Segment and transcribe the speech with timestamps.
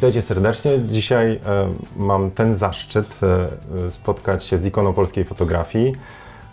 [0.00, 0.78] Witajcie serdecznie.
[0.78, 1.40] Dzisiaj e,
[1.96, 5.92] mam ten zaszczyt e, spotkać się z ikoną polskiej fotografii,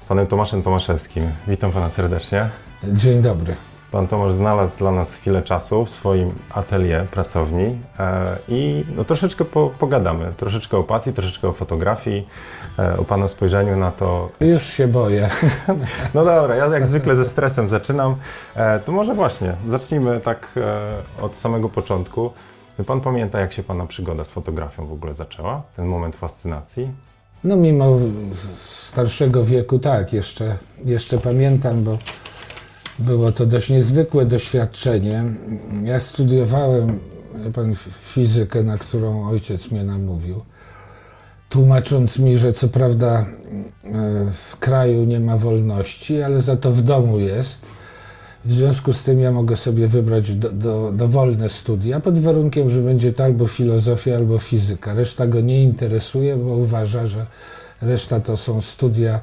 [0.09, 1.23] panem Tomaszem Tomaszewskim.
[1.47, 2.49] Witam pana serdecznie.
[2.83, 3.55] Dzień dobry.
[3.91, 9.45] Pan Tomasz znalazł dla nas chwilę czasu w swoim atelier, pracowni e, i no, troszeczkę
[9.45, 12.27] po, pogadamy, troszeczkę o pasji, troszeczkę o fotografii,
[12.97, 14.29] o Pana spojrzeniu na to.
[14.39, 15.29] Już się boję.
[16.13, 18.15] No dobra, ja jak zwykle ze stresem zaczynam.
[18.85, 20.53] To może właśnie, zacznijmy tak
[21.21, 22.31] od samego początku.
[22.85, 25.63] Pan pamięta, jak się Pana przygoda z fotografią w ogóle zaczęła?
[25.75, 26.91] Ten moment fascynacji?
[27.43, 27.99] No mimo
[28.65, 31.97] starszego wieku tak, jeszcze, jeszcze pamiętam, bo
[32.99, 35.23] było to dość niezwykłe doświadczenie.
[35.83, 36.99] Ja studiowałem
[37.53, 40.41] pan, fizykę, na którą ojciec mnie namówił,
[41.49, 43.25] tłumacząc mi, że co prawda e,
[44.31, 47.65] w kraju nie ma wolności, ale za to w domu jest.
[48.45, 52.81] W związku z tym ja mogę sobie wybrać do, do, dowolne studia, pod warunkiem, że
[52.81, 54.93] będzie to albo filozofia, albo fizyka.
[54.93, 57.27] Reszta go nie interesuje, bo uważa, że
[57.81, 59.19] reszta to są studia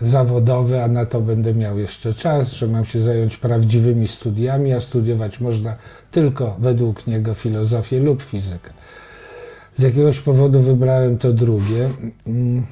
[0.00, 4.80] zawodowe, a na to będę miał jeszcze czas, że mam się zająć prawdziwymi studiami, a
[4.80, 5.76] studiować można
[6.10, 8.70] tylko według niego filozofię lub fizykę.
[9.74, 11.88] Z jakiegoś powodu wybrałem to drugie
[12.26, 12.66] mm,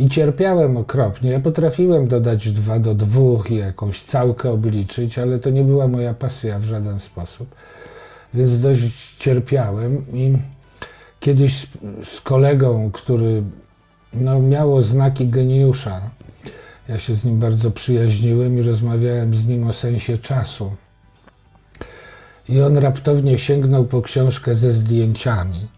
[0.00, 1.30] i cierpiałem okropnie.
[1.30, 6.14] Ja potrafiłem dodać dwa do dwóch i jakąś całkę obliczyć, ale to nie była moja
[6.14, 7.54] pasja w żaden sposób.
[8.34, 10.36] Więc dość cierpiałem i
[11.20, 11.66] kiedyś
[12.04, 13.42] z, kolegą, który
[14.12, 16.10] no, miał znaki geniusza,
[16.88, 20.72] ja się z nim bardzo przyjaźniłem i rozmawiałem z nim o sensie czasu.
[22.48, 25.68] I on raptownie sięgnął po książkę ze zdjęciami.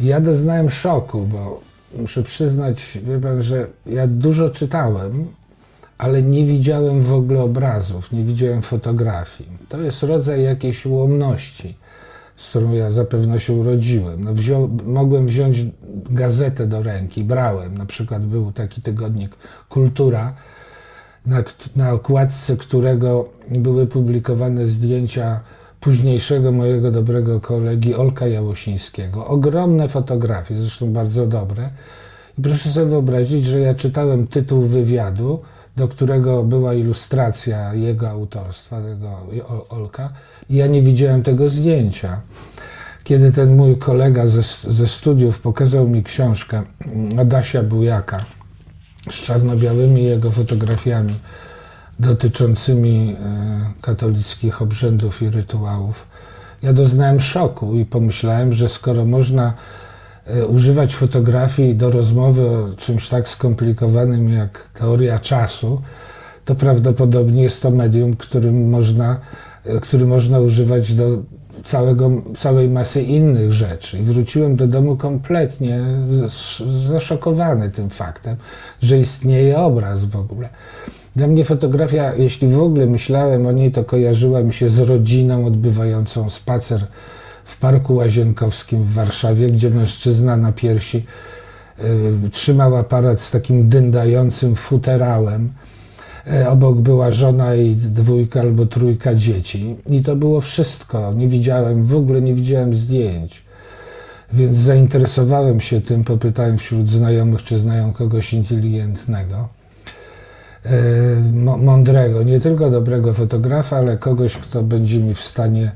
[0.00, 5.26] Ja doznałem szoku, bo muszę przyznać, wie pan, że ja dużo czytałem,
[5.98, 9.50] ale nie widziałem w ogóle obrazów, nie widziałem fotografii.
[9.68, 11.74] To jest rodzaj jakiejś ułomności
[12.38, 14.24] z którą ja zapewne się urodziłem.
[14.24, 14.32] No
[14.84, 15.66] mogłem wziąć
[16.10, 17.78] gazetę do ręki, brałem.
[17.78, 19.36] Na przykład był taki tygodnik
[19.68, 20.34] Kultura,
[21.26, 21.42] na,
[21.76, 25.40] na okładce którego były publikowane zdjęcia
[25.80, 29.26] późniejszego mojego dobrego kolegi Olka Jałosińskiego.
[29.26, 31.70] Ogromne fotografie, zresztą bardzo dobre.
[32.38, 35.40] I proszę sobie wyobrazić, że ja czytałem tytuł wywiadu,
[35.76, 39.16] do którego była ilustracja jego autorstwa, tego
[39.68, 40.12] Olka,
[40.50, 42.20] i ja nie widziałem tego zdjęcia.
[43.04, 46.62] Kiedy ten mój kolega ze, ze studiów pokazał mi książkę
[47.18, 48.24] Adasia Bujaka
[49.10, 51.14] z czarno-białymi jego fotografiami
[51.98, 56.06] dotyczącymi e, katolickich obrzędów i rytuałów,
[56.62, 59.52] ja doznałem szoku i pomyślałem, że skoro można
[60.28, 65.82] E, używać fotografii do rozmowy o czymś tak skomplikowanym jak teoria czasu,
[66.44, 69.20] to prawdopodobnie jest to medium, którym można,
[69.64, 71.04] e, który można używać do
[71.64, 73.98] całego, całej masy innych rzeczy.
[73.98, 75.80] I wróciłem do domu kompletnie
[76.88, 78.36] zaszokowany tym faktem,
[78.82, 80.48] że istnieje obraz w ogóle.
[81.18, 85.46] Dla mnie fotografia, jeśli w ogóle myślałem o niej, to kojarzyła mi się z rodziną
[85.46, 86.86] odbywającą spacer
[87.44, 91.04] w Parku Łazienkowskim w Warszawie, gdzie mężczyzna na piersi
[92.26, 95.52] y, trzymał aparat z takim dyndającym futerałem.
[96.32, 99.76] Y, obok była żona i dwójka albo trójka dzieci.
[99.90, 101.12] I to było wszystko.
[101.14, 103.44] Nie widziałem, w ogóle nie widziałem zdjęć.
[104.32, 109.57] Więc zainteresowałem się tym, popytałem wśród znajomych, czy znają kogoś inteligentnego,
[111.58, 115.72] mądrego, nie tylko dobrego fotografa, ale kogoś, kto będzie mi w stanie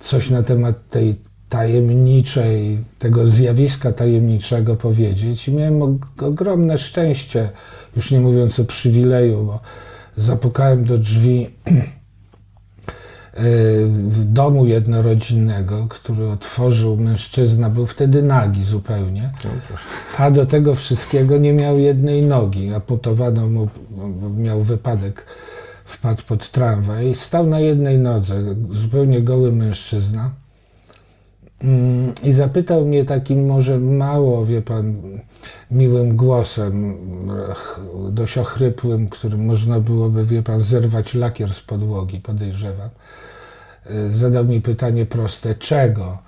[0.00, 1.16] coś na temat tej
[1.48, 5.48] tajemniczej, tego zjawiska tajemniczego powiedzieć.
[5.48, 7.50] I miałem ogromne szczęście,
[7.96, 9.60] już nie mówiąc o przywileju, bo
[10.16, 11.50] zapukałem do drzwi
[14.24, 19.32] domu jednorodzinnego, który otworzył mężczyzna, był wtedy nagi zupełnie,
[20.18, 22.74] a do tego wszystkiego nie miał jednej nogi.
[22.74, 23.68] Amputowano mu,
[24.36, 25.26] miał wypadek
[25.84, 28.34] wpadł pod tramwaj, stał na jednej nodze,
[28.70, 30.30] zupełnie goły mężczyzna
[32.24, 34.94] i zapytał mnie takim może mało, wie pan,
[35.70, 36.96] miłym głosem,
[38.10, 42.90] dość ochrypłym, którym można byłoby, wie pan, zerwać lakier z podłogi, podejrzewam.
[43.86, 46.18] E, zadał mi pytanie proste, czego?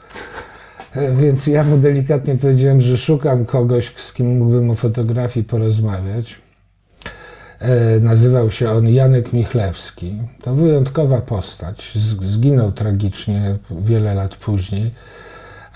[0.95, 6.39] E, więc ja mu delikatnie powiedziałem, że szukam kogoś, z kim mógłbym o fotografii porozmawiać.
[7.59, 10.19] E, nazywał się on Janek Michlewski.
[10.43, 11.99] To wyjątkowa postać.
[12.21, 14.91] Zginął tragicznie wiele lat później,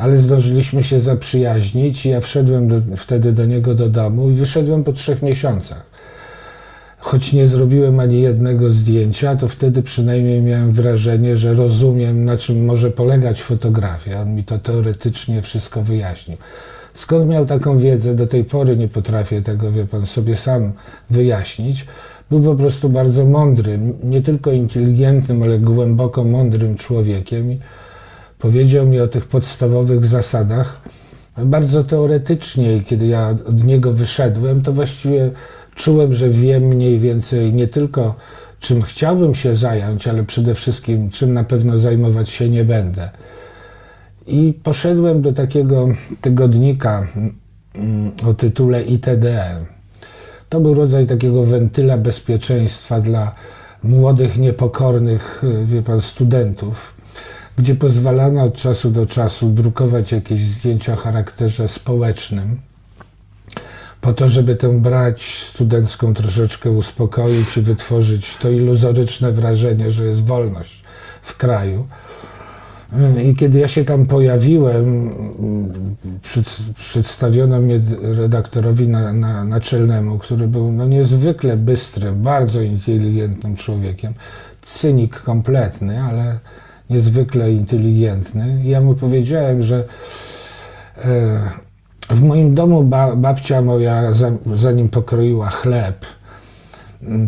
[0.05, 4.85] ale zdążyliśmy się zaprzyjaźnić i ja wszedłem do, wtedy do niego do domu i wyszedłem
[4.85, 5.83] po trzech miesiącach.
[6.99, 12.65] choć nie zrobiłem ani jednego zdjęcia, to wtedy przynajmniej miałem wrażenie, że rozumiem, na czym
[12.65, 14.23] może polegać fotografia.
[14.23, 16.37] On mi to teoretycznie wszystko wyjaśnił.
[16.95, 18.15] Skąd miał taką wiedzę?
[18.15, 20.73] Do tej pory nie potrafię tego, wie pan, sobie sam
[21.11, 21.87] wyjaśnić.
[22.31, 27.59] Był po prostu bardzo mądrym, nie tylko inteligentnym, ale głęboko mądrym człowiekiem.
[28.45, 30.81] Powiedział mi o tych podstawowych zasadach.
[31.39, 35.31] Bardzo teoretycznie, kiedy ja od niego wyszedłem, to właściwie
[35.75, 38.15] czułem, że wiem mniej więcej nie tylko
[38.61, 43.11] czym chciałbym się zająć, ale przede wszystkim czym na pewno zajmować się nie będę.
[44.27, 45.89] I poszedłem do takiego
[46.21, 47.07] tygodnika
[47.75, 49.57] mm, o tytule ITD.
[50.49, 53.35] To był rodzaj takiego wentyla bezpieczeństwa dla
[53.83, 56.94] młodych, niepokornych, wie pan, studentów,
[57.59, 62.59] gdzie pozwalano od czasu do czasu drukować jakieś zdjęcia o charakterze społecznym
[64.05, 70.25] po to, żeby tę brać studencką troszeczkę uspokoić i wytworzyć to iluzoryczne wrażenie, że jest
[70.25, 70.85] wolność
[71.23, 71.87] w kraju.
[73.25, 75.11] I kiedy ja się tam pojawiłem,
[76.23, 84.15] przed, przedstawiono mnie redaktorowi na, na, naczelnemu, który był no, niezwykle bystrym, bardzo inteligentnym człowiekiem.
[84.63, 86.39] Cynik kompletny, ale
[86.91, 88.61] niezwykle inteligentny.
[88.65, 89.85] I ja mu powiedziałem, że
[91.05, 91.05] e,
[92.11, 94.13] w moim domu ba, babcia moja,
[94.55, 96.07] zanim pokroiła chleb,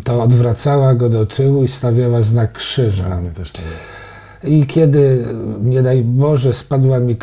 [0.04, 3.20] to odwracała go do tyłu i stawiała znak krzyża.
[4.44, 5.24] I kiedy,
[5.62, 7.16] nie daj Boże, spadła mi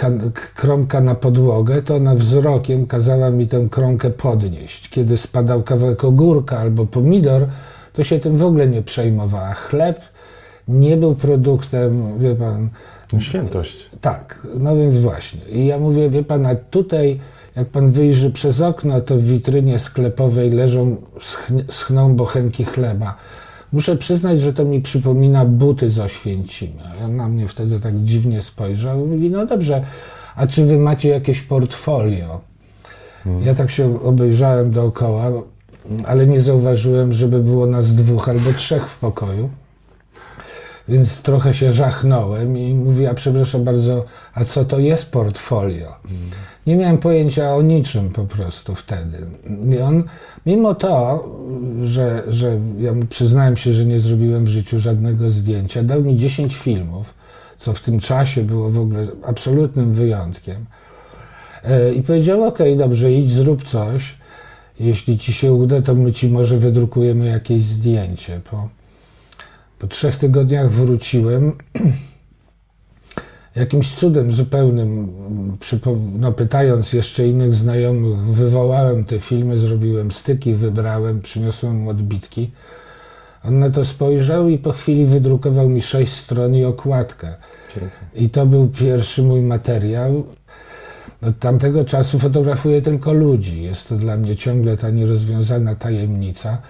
[0.56, 4.90] kromka na podłogę, to ona wzrokiem kazała mi tę kromkę podnieść.
[4.90, 7.48] Kiedy spadał kawałek ogórka albo pomidor,
[7.94, 9.54] to się tym w ogóle nie przejmowała.
[9.54, 10.00] Chleb
[10.68, 12.70] nie był produktem, wie pan...
[13.20, 13.90] Świętość.
[14.02, 15.42] Tak, no więc właśnie.
[15.50, 17.20] I ja mówię, wie pan, a tutaj
[17.56, 20.96] jak pan wyjrzy przez okno, to w witrynie sklepowej leżą,
[21.70, 23.16] schną bochenki chleba.
[23.72, 26.84] Muszę przyznać, że to mi przypomina buty z Oświęcima.
[27.06, 29.86] On na mnie wtedy tak dziwnie spojrzał i mówi, no dobrze,
[30.36, 32.42] a czy wy macie jakieś portfolio?
[33.24, 33.44] Hmm.
[33.44, 35.32] Ja tak się obejrzałem dookoła,
[36.06, 39.50] ale nie zauważyłem, żeby było nas dwóch albo trzech w pokoju.
[40.88, 45.96] Więc trochę się żachnąłem i mówię, a przepraszam bardzo, a co to jest portfolio?
[46.68, 49.18] Nie miałem pojęcia o niczym po prostu wtedy.
[49.76, 50.04] I on,
[50.46, 51.26] mimo to,
[51.84, 56.56] że, że ja przyznałem się, że nie zrobiłem w życiu żadnego zdjęcia, dał mi 10
[56.56, 57.14] filmów,
[57.58, 60.66] co w tym czasie było w ogóle absolutnym wyjątkiem.
[61.64, 64.16] E, I powiedział, ok, dobrze, idź, zrób coś.
[64.80, 68.42] Jeśli ci się uda, to my ci może wydrukujemy jakieś zdjęcie.
[68.52, 68.70] Po,
[69.84, 71.54] po trzech tygodniach wróciłem
[73.56, 75.14] jakimś cudem zupełnym,
[76.20, 82.52] no, pytając jeszcze innych znajomych, wywołałem te filmy, zrobiłem styki, wybrałem, przyniosłem mu odbitki.
[83.44, 87.36] On na to spojrzał i po chwili wydrukował mi sześć stron i okładkę.
[88.16, 90.24] I to był pierwszy mój materiał.
[91.22, 93.64] Od tamtego czasu fotografuję tylko ludzi.
[93.64, 96.62] Jest to dla mnie ciągle ta nierozwiązana tajemnica.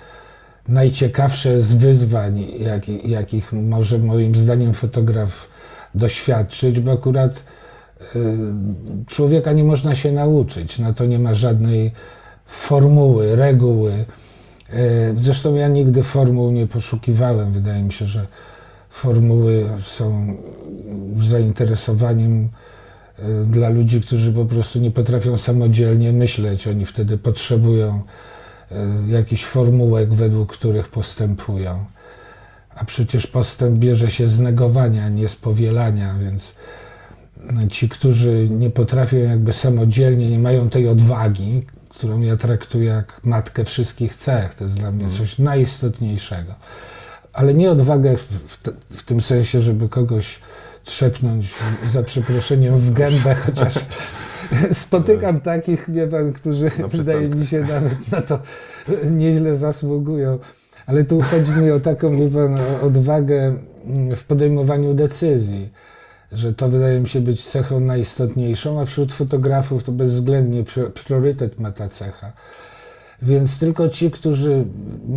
[0.67, 5.49] Najciekawsze z wyzwań, jak, jakich może moim zdaniem fotograf
[5.95, 7.43] doświadczyć, bo akurat
[8.15, 8.35] y,
[9.07, 10.79] człowieka nie można się nauczyć.
[10.79, 11.91] Na to nie ma żadnej
[12.45, 13.91] formuły, reguły.
[14.73, 17.51] Y, zresztą ja nigdy formuł nie poszukiwałem.
[17.51, 18.27] Wydaje mi się, że
[18.89, 20.37] formuły są
[21.19, 22.49] zainteresowaniem
[23.19, 26.67] y, dla ludzi, którzy po prostu nie potrafią samodzielnie myśleć.
[26.67, 28.01] Oni wtedy potrzebują
[29.07, 31.85] jakichś formułek, według których postępują.
[32.75, 36.55] A przecież postęp bierze się z negowania, nie z powielania, więc
[37.71, 43.65] ci, którzy nie potrafią jakby samodzielnie, nie mają tej odwagi, którą ja traktuję jak matkę
[43.65, 46.55] wszystkich cech, to jest dla mnie coś najistotniejszego.
[47.33, 48.57] Ale nie odwagę w,
[48.89, 50.39] w tym sensie, żeby kogoś
[50.83, 51.53] trzepnąć
[51.87, 53.73] za przeproszeniem w gębę, chociaż
[54.71, 58.39] spotykam takich, wie pan, którzy wydaje mi się nawet na to
[59.19, 60.39] nieźle zasługują.
[60.85, 63.55] Ale tu chodzi mi o taką pan, odwagę
[63.85, 65.69] mm, w podejmowaniu decyzji,
[66.31, 71.71] że to wydaje mi się być cechą najistotniejszą, a wśród fotografów to bezwzględnie priorytet ma
[71.71, 72.33] ta cecha.
[73.21, 74.65] Więc tylko ci, którzy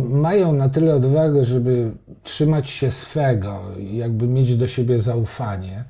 [0.09, 1.91] mają na tyle odwagę, żeby
[2.23, 5.85] trzymać się swego, jakby mieć do siebie zaufanie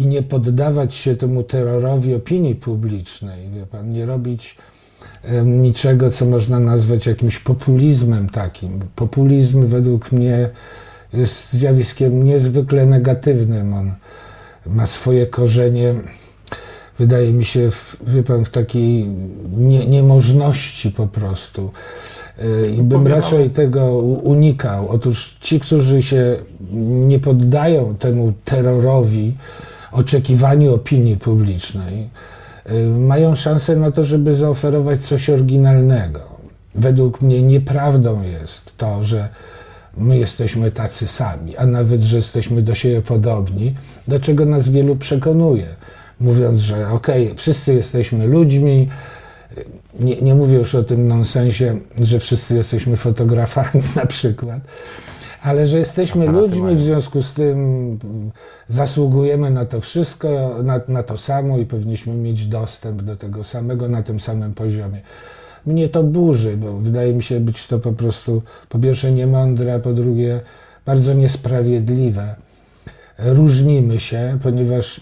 [0.00, 4.56] i nie poddawać się temu terrorowi opinii publicznej, wie pan, nie robić
[5.44, 8.80] niczego, co można nazwać jakimś populizmem takim.
[8.96, 10.50] Populizm według mnie
[11.12, 13.74] jest zjawiskiem niezwykle negatywnym.
[13.74, 13.94] On
[14.66, 15.94] ma swoje korzenie
[16.98, 19.06] wydaje mi się, w, wie pan, w takiej
[19.56, 21.70] nie, niemożności po prostu.
[22.42, 24.88] Y, I bym raczej tego unikał.
[24.88, 26.36] Otóż ci, którzy się
[27.06, 29.34] nie poddają temu terrorowi,
[29.92, 32.08] oczekiwaniu opinii publicznej,
[32.70, 36.20] y, mają szansę na to, żeby zaoferować coś oryginalnego.
[36.74, 39.28] Według mnie nieprawdą jest to, że
[39.96, 43.74] my jesteśmy tacy sami, a nawet, że jesteśmy do siebie podobni,
[44.08, 45.66] do czego nas wielu przekonuje,
[46.20, 48.88] mówiąc, że okej, okay, wszyscy jesteśmy ludźmi,
[50.00, 54.60] nie, nie mówię już o tym nonsensie, że wszyscy jesteśmy fotografami na przykład,
[55.42, 57.98] ale że jesteśmy ludźmi, w związku z tym
[58.68, 60.28] zasługujemy na to wszystko,
[60.62, 65.00] na, na to samo i powinniśmy mieć dostęp do tego samego na tym samym poziomie.
[65.66, 69.78] Mnie to burzy, bo wydaje mi się być to po prostu po pierwsze niemądre, a
[69.78, 70.40] po drugie
[70.84, 72.36] bardzo niesprawiedliwe.
[73.18, 75.00] Różnimy się, ponieważ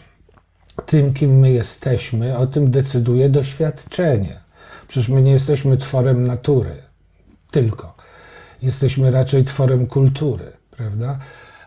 [0.87, 4.41] tym, kim my jesteśmy, o tym decyduje doświadczenie.
[4.89, 6.77] Przecież my nie jesteśmy tworem natury,
[7.51, 7.94] tylko.
[8.65, 11.19] Jesteśmy raczej tworem kultury, prawda?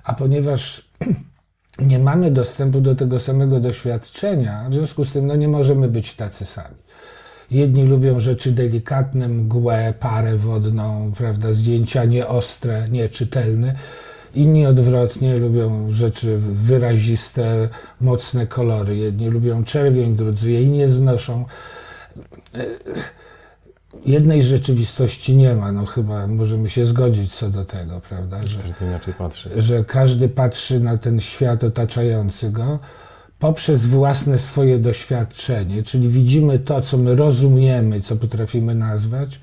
[0.03, 0.89] A ponieważ
[1.91, 6.13] nie mamy dostępu do tego samego doświadczenia, w związku z tym no, nie możemy być
[6.13, 6.75] tacy sami.
[7.51, 13.75] Jedni lubią rzeczy delikatne, mgłę, parę wodną, prawda, zdjęcia nieostre, nieczytelne.
[14.35, 17.69] Inni odwrotnie lubią rzeczy wyraziste,
[18.01, 18.97] mocne kolory.
[18.97, 21.45] Jedni lubią czerwień, drudzy jej nie znoszą.
[24.05, 28.41] Jednej rzeczywistości nie ma, no chyba możemy się zgodzić co do tego, prawda?
[28.41, 29.61] Że każdy inaczej patrzy.
[29.61, 32.79] Że każdy patrzy na ten świat otaczający go
[33.39, 39.39] poprzez własne swoje doświadczenie, czyli widzimy to, co my rozumiemy, co potrafimy nazwać,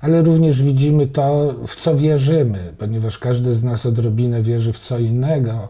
[0.00, 4.98] ale również widzimy to, w co wierzymy, ponieważ każdy z nas odrobinę wierzy w co
[4.98, 5.68] innego,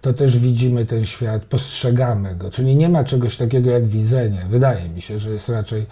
[0.00, 2.50] to też widzimy ten świat, postrzegamy go.
[2.50, 4.46] Czyli nie ma czegoś takiego jak widzenie.
[4.48, 5.86] Wydaje mi się, że jest raczej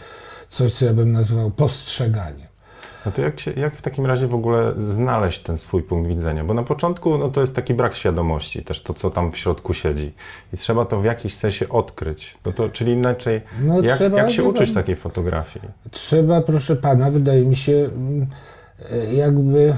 [0.48, 2.46] coś, co ja bym nazwał postrzeganiem.
[3.06, 6.44] No to jak, się, jak w takim razie w ogóle znaleźć ten swój punkt widzenia?
[6.44, 9.74] Bo na początku no to jest taki brak świadomości, też to, co tam w środku
[9.74, 10.12] siedzi.
[10.52, 12.38] I trzeba to w jakiś sensie odkryć.
[12.46, 15.64] No to, czyli inaczej, no, jak, trzeba, jak się uczyć takiej fotografii?
[15.90, 18.26] Trzeba, proszę pana, wydaje mi się, mm,
[19.12, 19.76] jakby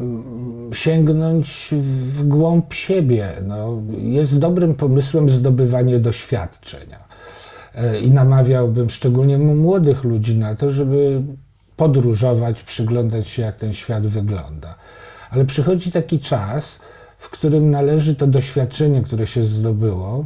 [0.00, 3.36] mm, sięgnąć w głąb siebie.
[3.42, 7.09] No, jest dobrym pomysłem zdobywanie doświadczenia.
[7.74, 11.22] E, I namawiałbym szczególnie młodych ludzi na to, żeby
[11.76, 14.74] podróżować, przyglądać się, jak ten świat wygląda.
[15.30, 16.80] Ale przychodzi taki czas,
[17.18, 20.24] w którym należy to doświadczenie, które się zdobyło,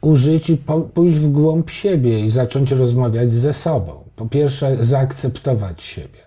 [0.00, 0.58] użyć i
[0.94, 3.92] pójść w głąb siebie i zacząć rozmawiać ze sobą.
[4.16, 6.20] Po pierwsze, zaakceptować siebie.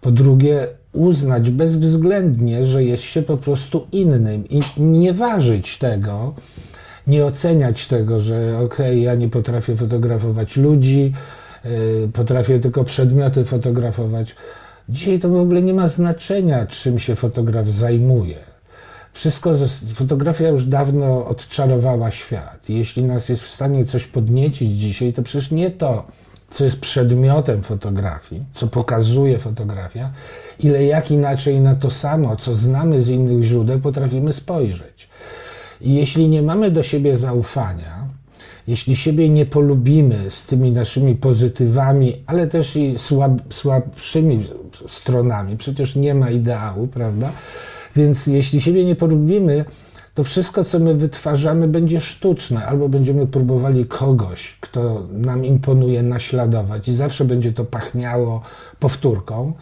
[0.00, 6.34] Po drugie, uznać bezwzględnie, że jest się po prostu innym i nie ważyć tego,
[7.06, 11.12] nie oceniać tego, że okej, okay, ja nie potrafię fotografować ludzi,
[11.64, 14.36] yy, potrafię tylko przedmioty fotografować.
[14.88, 18.38] Dzisiaj to w ogóle nie ma znaczenia, czym się fotograf zajmuje.
[19.12, 19.52] Wszystko,
[19.94, 22.68] fotografia już dawno odczarowała świat.
[22.68, 26.06] Jeśli nas jest w stanie coś podniecić dzisiaj, to przecież nie to,
[26.50, 30.10] co jest przedmiotem fotografii, co pokazuje fotografia,
[30.58, 35.08] ile jak inaczej na to samo, co znamy z innych źródeł, potrafimy spojrzeć.
[35.82, 38.08] I jeśli nie mamy do siebie zaufania,
[38.66, 44.44] jeśli siebie nie polubimy z tymi naszymi pozytywami, ale też i słab, słabszymi
[44.86, 47.32] stronami, przecież nie ma ideału, prawda?
[47.96, 49.64] Więc jeśli siebie nie polubimy,
[50.14, 56.88] to wszystko, co my wytwarzamy, będzie sztuczne, albo będziemy próbowali kogoś, kto nam imponuje, naśladować,
[56.88, 58.42] i zawsze będzie to pachniało
[58.80, 59.52] powtórką,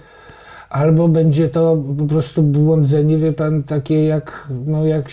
[0.71, 5.09] albo będzie to po prostu błądzenie, wie pan, takie jak, no jak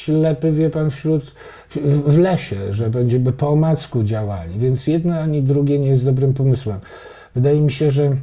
[0.00, 1.34] ślepy, wie pan, wśród,
[2.06, 4.58] w lesie, że będziemy po omacku działali.
[4.58, 6.80] Więc jedno ani drugie nie jest dobrym pomysłem.
[7.34, 8.16] Wydaje mi się, że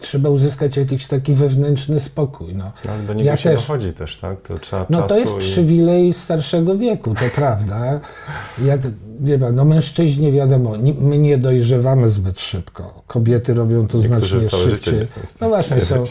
[0.00, 2.54] trzeba uzyskać jakiś taki wewnętrzny spokój.
[2.54, 4.40] No, no do niego ja się też, dochodzi też, tak?
[4.40, 5.38] To trzeba no to jest i...
[5.38, 8.00] przywilej starszego wieku, to prawda.
[8.64, 8.78] Ja,
[9.20, 13.02] wie pan, no mężczyźni wiadomo, my nie dojrzewamy zbyt szybko.
[13.06, 15.06] Kobiety robią to Niektórzy znacznie szybciej.
[15.40, 16.04] No właśnie, są,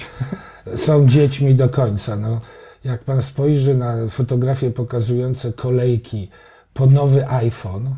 [0.76, 2.16] są dziećmi do końca.
[2.16, 2.42] No.
[2.84, 6.30] Jak pan spojrzy na fotografie pokazujące kolejki
[6.74, 7.96] po nowy iPhone,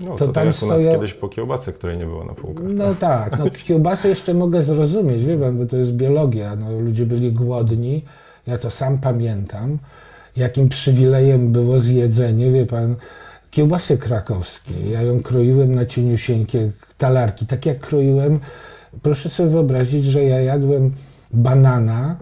[0.00, 0.92] no, to, to tam stoją...
[0.92, 2.66] kiedyś po kiełbasy, której nie było na półkach.
[2.74, 6.56] No tak, tak no kiełbasę jeszcze mogę zrozumieć, wie pan, bo to jest biologia.
[6.56, 8.04] No, ludzie byli głodni,
[8.46, 9.78] ja to sam pamiętam,
[10.36, 12.96] jakim przywilejem było zjedzenie, wie pan,
[13.50, 14.90] kiełbasy krakowskiej.
[14.90, 18.40] Ja ją kroiłem na cieniusieńkie talarki, tak jak kroiłem,
[19.02, 20.92] proszę sobie wyobrazić, że ja jadłem
[21.32, 22.16] banana,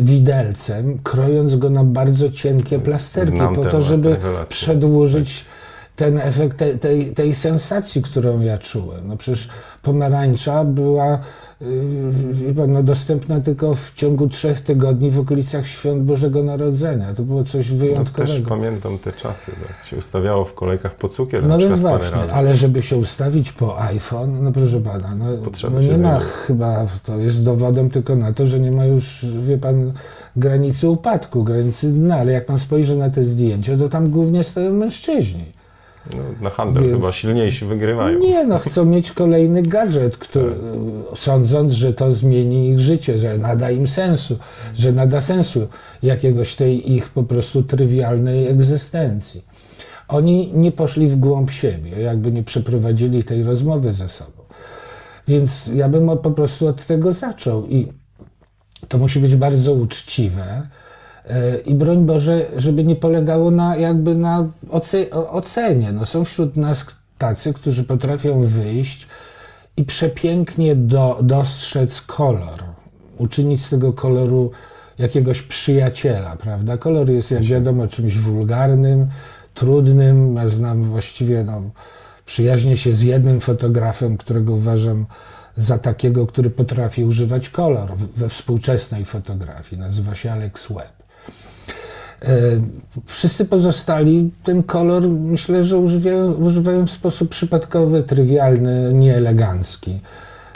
[0.00, 4.16] widelcem, krojąc go na bardzo cienkie plasterki, Znam po to, żeby
[4.48, 5.44] przedłużyć
[5.96, 9.08] ten efekt tej, tej, tej sensacji, którą ja czułem.
[9.08, 9.48] No przecież
[9.82, 11.18] pomarańcza była
[12.56, 17.14] pan, no, dostępna tylko w ciągu trzech tygodni w okolicach świąt Bożego Narodzenia.
[17.14, 18.32] To było coś wyjątkowego.
[18.32, 22.02] No też pamiętam te czasy, jak się ustawiało w kolejkach po cukier No więc przykład
[22.02, 25.24] właśnie, ale żeby się ustawić po iPhone, no proszę pana, no,
[25.72, 29.58] no nie ma chyba, to jest dowodem tylko na to, że nie ma już, wie
[29.58, 29.92] pan,
[30.36, 34.72] granicy upadku, granicy dna, ale jak pan spojrzy na te zdjęcia, to tam głównie stoją
[34.74, 35.57] mężczyźni.
[36.16, 38.18] No, na handel Więc- chyba silniejsi wygrywają.
[38.18, 40.54] Nie, no chcą mieć kolejny gadżet, który,
[41.14, 44.38] sądząc, że to zmieni ich życie, że nada im sensu,
[44.74, 45.68] że nada sensu
[46.02, 49.44] jakiegoś tej ich po prostu trywialnej egzystencji.
[50.08, 54.42] Oni nie poszli w głąb siebie, jakby nie przeprowadzili tej rozmowy ze sobą.
[55.28, 57.88] Więc ja bym po prostu od tego zaczął i
[58.88, 60.68] to musi być bardzo uczciwe.
[61.26, 64.48] E, I broń Boże, żeby nie polegało na jakby na
[65.30, 65.92] ocenie.
[65.92, 66.86] No są wśród nas
[67.18, 69.08] tacy, którzy potrafią wyjść
[69.76, 72.64] i przepięknie do, dostrzec kolor,
[73.18, 74.50] uczynić z tego koloru
[74.98, 76.76] jakiegoś przyjaciela, prawda?
[76.76, 79.08] Kolor jest, jak wiadomo, czymś wulgarnym,
[79.54, 80.36] trudnym.
[80.36, 81.62] Ja znam właściwie, no,
[82.26, 85.06] przyjaźnię się z jednym fotografem, którego uważam
[85.56, 89.80] za takiego, który potrafi używać kolor we współczesnej fotografii.
[89.80, 90.97] Nazywa się Alex Webb.
[92.22, 92.60] E,
[93.06, 100.00] Wszyscy pozostali ten kolor myślę, że używają, używają w sposób przypadkowy, trywialny, nieelegancki,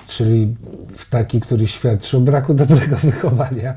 [0.07, 0.57] czyli
[0.97, 3.75] w taki, który świadczy o braku dobrego wychowania.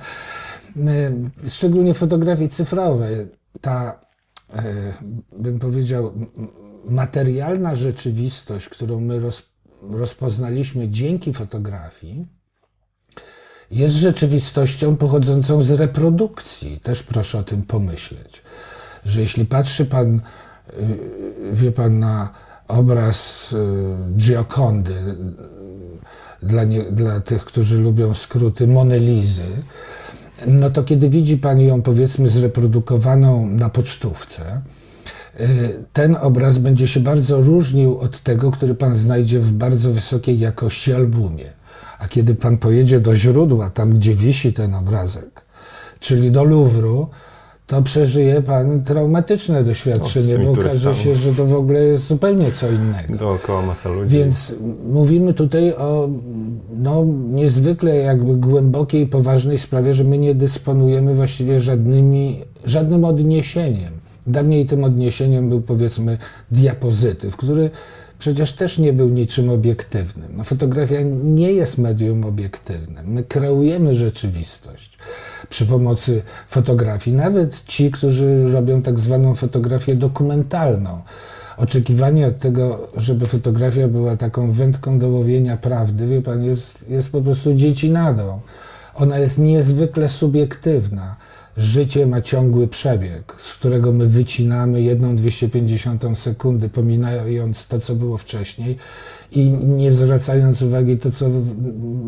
[0.78, 1.12] E,
[1.50, 3.28] Szczególnie fotografii cyfrowej.
[3.62, 4.00] Ta,
[4.54, 4.64] e,
[5.40, 6.14] bym powiedział,
[6.86, 9.50] materialna rzeczywistość, którą my roz,
[9.92, 12.26] rozpoznaliśmy dzięki fotografii,
[13.72, 16.80] jest rzeczywistością pochodzącą z reprodukcji.
[16.80, 18.42] Też proszę o tym pomyśleć.
[19.06, 20.22] Że jeśli patrzy pan, y,
[21.54, 22.30] wie pan, na
[22.68, 23.58] obraz y,
[24.18, 25.16] Giocondy, y,
[26.46, 29.44] dla, nie, dla tych, którzy lubią skróty Monelizy,
[30.48, 34.62] no to kiedy widzi pan ją, powiedzmy, zreprodukowaną na pocztówce,
[35.94, 40.94] ten obraz będzie się bardzo różnił od tego, który pan znajdzie w bardzo wysokiej jakości
[40.94, 41.54] albumie.
[42.00, 45.42] A kiedy pan pojedzie do źródła, tam gdzie wisi ten obrazek,
[46.00, 47.10] czyli do Luwru,
[47.68, 52.72] to przeżyje pan traumatyczne doświadczenie, bo okaże się, że to w ogóle jest zupełnie co
[52.72, 53.18] innego.
[53.18, 54.18] Dookoła masa ludzi.
[54.18, 54.56] Więc
[54.92, 56.10] mówimy tutaj o
[56.78, 63.94] no, niezwykle jakby głębokiej i poważnej sprawie, że my nie dysponujemy właściwie żadnymi, żadnym odniesieniem.
[64.28, 66.18] Dawniej tym odniesieniem był powiedzmy
[66.52, 67.70] diapozytyw, który
[68.20, 70.32] przecież też nie był niczym obiektywnym.
[70.38, 73.12] No, fotografia nie jest medium obiektywnym.
[73.14, 74.98] My kreujemy rzeczywistość
[75.50, 77.16] przy pomocy fotografii.
[77.18, 81.02] Nawet ci, którzy robią tak zwaną fotografię dokumentalną.
[81.58, 87.12] Oczekiwanie od tego, żeby fotografia była taką wędką do łowienia prawdy, wie pan, jest, jest
[87.12, 88.40] po prostu dziecinadą.
[88.96, 91.16] Ona jest niezwykle subiektywna.
[91.58, 98.18] Życie ma ciągły przebieg, z którego my wycinamy jedną 250 sekundy, pominając to, co było
[98.18, 98.78] wcześniej
[99.32, 101.30] i nie zwracając uwagi to, co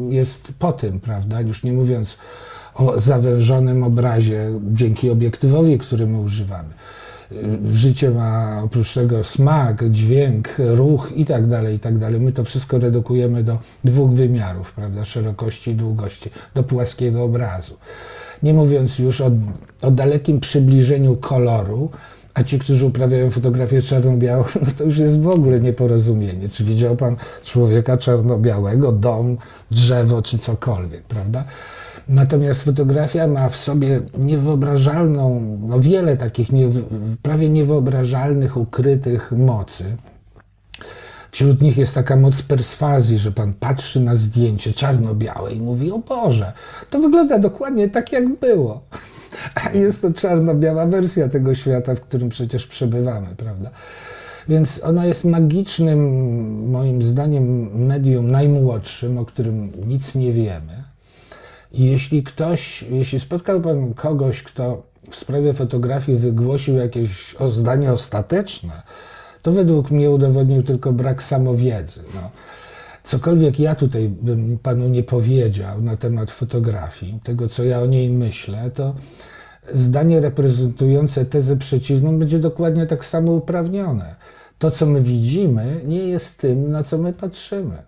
[0.09, 1.41] jest po tym, prawda?
[1.41, 2.17] Już nie mówiąc
[2.75, 6.69] o zawężonym obrazie dzięki obiektywowi, który my używamy.
[7.71, 12.21] Życie ma oprócz tego smak, dźwięk, ruch i tak dalej, i tak dalej.
[12.21, 15.05] My to wszystko redukujemy do dwóch wymiarów, prawda?
[15.05, 17.77] Szerokości i długości, do płaskiego obrazu.
[18.43, 19.31] Nie mówiąc już o,
[19.81, 21.89] o dalekim przybliżeniu koloru,
[22.33, 26.49] a ci, którzy uprawiają fotografię czarno-białą, no to już jest w ogóle nieporozumienie.
[26.49, 29.37] Czy widział pan człowieka czarno-białego, dom,
[29.71, 31.43] drzewo czy cokolwiek, prawda?
[32.09, 36.69] Natomiast fotografia ma w sobie niewyobrażalną, no wiele takich nie,
[37.21, 39.97] prawie niewyobrażalnych, ukrytych mocy.
[41.31, 45.99] Wśród nich jest taka moc perswazji, że pan patrzy na zdjęcie czarno-białe i mówi: O
[45.99, 46.53] Boże,
[46.89, 48.81] to wygląda dokładnie tak, jak było.
[49.65, 53.71] A jest to czarno-biała wersja tego świata, w którym przecież przebywamy, prawda?
[54.49, 55.99] Więc ona jest magicznym,
[56.69, 60.83] moim zdaniem, medium najmłodszym, o którym nic nie wiemy.
[61.71, 68.81] I jeśli ktoś, jeśli spotkał pan kogoś, kto w sprawie fotografii wygłosił jakieś zdanie ostateczne,
[69.47, 72.03] to według mnie udowodnił tylko brak samowiedzy.
[72.15, 72.29] No.
[73.03, 78.09] Cokolwiek ja tutaj bym panu nie powiedział na temat fotografii, tego co ja o niej
[78.09, 78.95] myślę, to
[79.73, 84.15] zdanie reprezentujące tezę przeciwną będzie dokładnie tak samo uprawnione.
[84.59, 87.83] To, co my widzimy, nie jest tym, na co my patrzymy.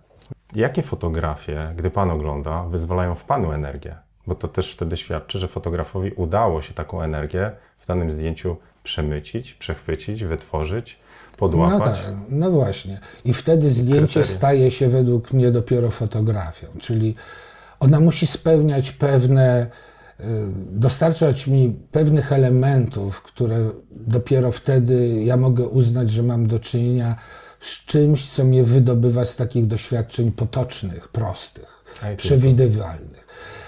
[0.54, 3.96] Jakie fotografie, gdy Pan ogląda, wyzwalają w Panu energię?
[4.26, 9.54] Bo to też wtedy świadczy, że fotografowi udało się taką energię w danym zdjęciu przemycić,
[9.54, 10.98] przechwycić, wytworzyć.
[11.40, 12.00] Podłapać.
[12.06, 13.00] No tak, no właśnie.
[13.24, 17.14] I wtedy zdjęcie staje się według mnie dopiero fotografią, czyli
[17.80, 19.66] ona musi spełniać pewne,
[20.20, 20.24] y,
[20.70, 27.16] dostarczać mi pewnych elementów, które dopiero wtedy ja mogę uznać, że mam do czynienia
[27.60, 31.84] z czymś, co mnie wydobywa z takich doświadczeń potocznych, prostych,
[32.16, 33.26] przewidywalnych.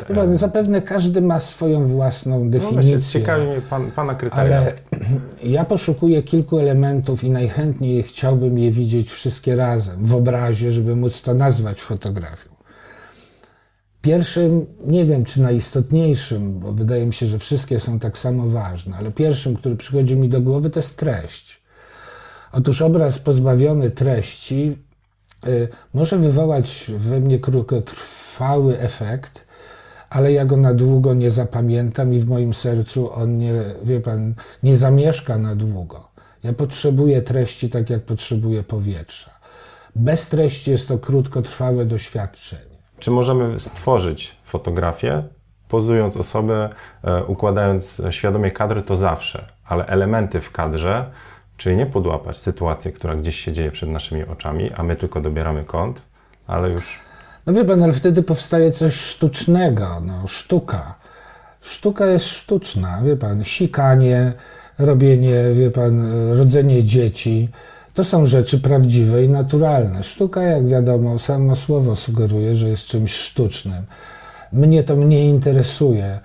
[0.09, 3.21] Wie pan, Zapewne każdy ma swoją własną No właśnie, definicję.
[3.21, 4.59] ciekawi mnie pan, pana kryteria.
[4.59, 4.73] Ale
[5.57, 11.23] ja poszukuję kilku elementów i najchętniej chciałbym je widzieć wszystkie razem w obrazie, żeby móc
[11.23, 12.51] to nazwać fotografią.
[14.03, 18.97] Pierwszym, nie wiem czy najistotniejszym, bo wydaje mi się, że wszystkie są tak samo ważne,
[18.97, 21.63] ale pierwszym, który przychodzi mi do głowy, to jest treść.
[22.53, 24.79] Otóż obraz pozbawiony treści
[25.47, 29.45] y, może wywołać we mnie krótkotrwały efekt,
[30.13, 33.53] ale ja go na długo nie zapamiętam i w moim sercu on nie,
[33.85, 36.09] wie pan, nie zamieszka na długo.
[36.43, 39.31] Ja potrzebuję treści tak, jak potrzebuję powietrza.
[39.97, 42.79] Bez treści jest to krótkotrwałe doświadczenie.
[42.99, 45.23] Czy możemy stworzyć fotografię,
[45.69, 46.69] pozując osobę,
[47.05, 51.11] e, układając świadomie kadry, to zawsze, ale elementy w kadrze,
[51.57, 55.65] czyli nie podłapać sytuację, która gdzieś się dzieje przed naszymi oczami, a my tylko dobieramy
[55.65, 56.03] kąt,
[56.47, 57.01] ale już
[57.47, 60.95] No wie pan, ale wtedy powstaje coś sztucznego, no, sztuka.
[61.61, 64.33] Sztuka jest sztuczna, wie pan, sikanie,
[64.79, 67.49] robienie, wie pan, rodzenie dzieci.
[67.95, 70.03] To są rzeczy prawdziwe i naturalne.
[70.03, 73.83] Sztuka, jak wiadomo, samo słowo sugeruje, że jest czymś sztucznym.
[74.53, 76.21] Mnie to mnie interesuje.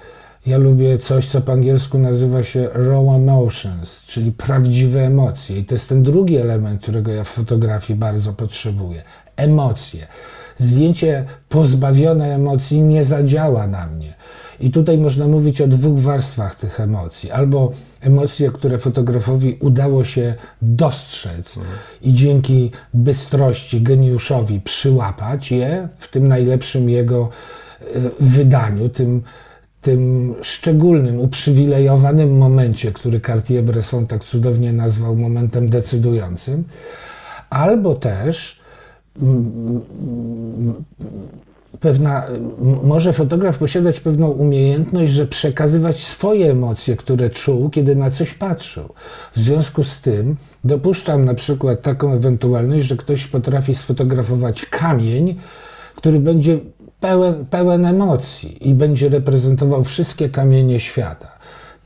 [0.45, 5.59] Ja lubię coś, co po angielsku nazywa się raw emotions, czyli prawdziwe emocje.
[5.59, 9.03] I to jest ten drugi element, którego ja w fotografii bardzo potrzebuję.
[9.35, 10.07] Emocje.
[10.57, 14.13] Zdjęcie pozbawione emocji nie zadziała na mnie.
[14.59, 17.31] I tutaj można mówić o dwóch warstwach tych emocji.
[17.31, 21.59] Albo emocje, które fotografowi udało się dostrzec
[22.01, 27.29] i dzięki bystrości, geniuszowi przyłapać je w tym najlepszym jego
[27.81, 27.85] e,
[28.19, 29.23] wydaniu, tym,
[29.81, 36.63] tym szczególnym, uprzywilejowanym momencie, który Cartier-Bresson tak cudownie nazwał momentem decydującym,
[37.49, 38.56] albo też
[41.79, 42.25] pewna,
[42.83, 48.89] może fotograf posiadać pewną umiejętność, że przekazywać swoje emocje, które czuł, kiedy na coś patrzył.
[49.35, 55.35] W związku z tym dopuszczam na przykład taką ewentualność, że ktoś potrafi sfotografować kamień,
[55.95, 56.59] który będzie
[56.99, 61.36] pełen, pełen emocji i będzie reprezentował wszystkie kamienie świata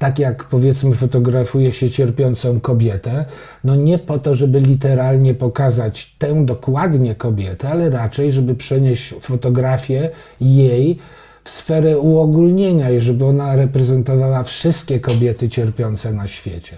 [0.01, 3.25] tak jak powiedzmy fotografuje się cierpiącą kobietę,
[3.63, 10.09] no nie po to, żeby literalnie pokazać tę dokładnie kobietę, ale raczej, żeby przenieść fotografię
[10.41, 10.97] jej
[11.43, 16.77] w sferę uogólnienia i żeby ona reprezentowała wszystkie kobiety cierpiące na świecie.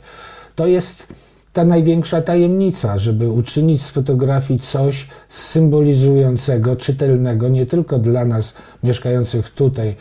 [0.55, 1.07] To jest
[1.53, 9.49] ta największa tajemnica, żeby uczynić z fotografii coś symbolizującego, czytelnego nie tylko dla nas mieszkających
[9.49, 9.95] tutaj,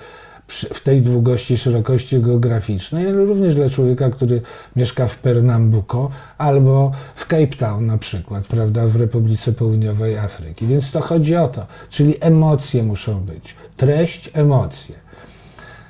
[0.49, 4.43] w tej długości, szerokości geograficznej, ale również dla człowieka, który
[4.77, 10.67] mieszka w Pernambuco albo w Cape Town na przykład, prawda, w Republice Południowej Afryki.
[10.67, 14.95] Więc to chodzi o to, czyli emocje muszą być, treść, emocje.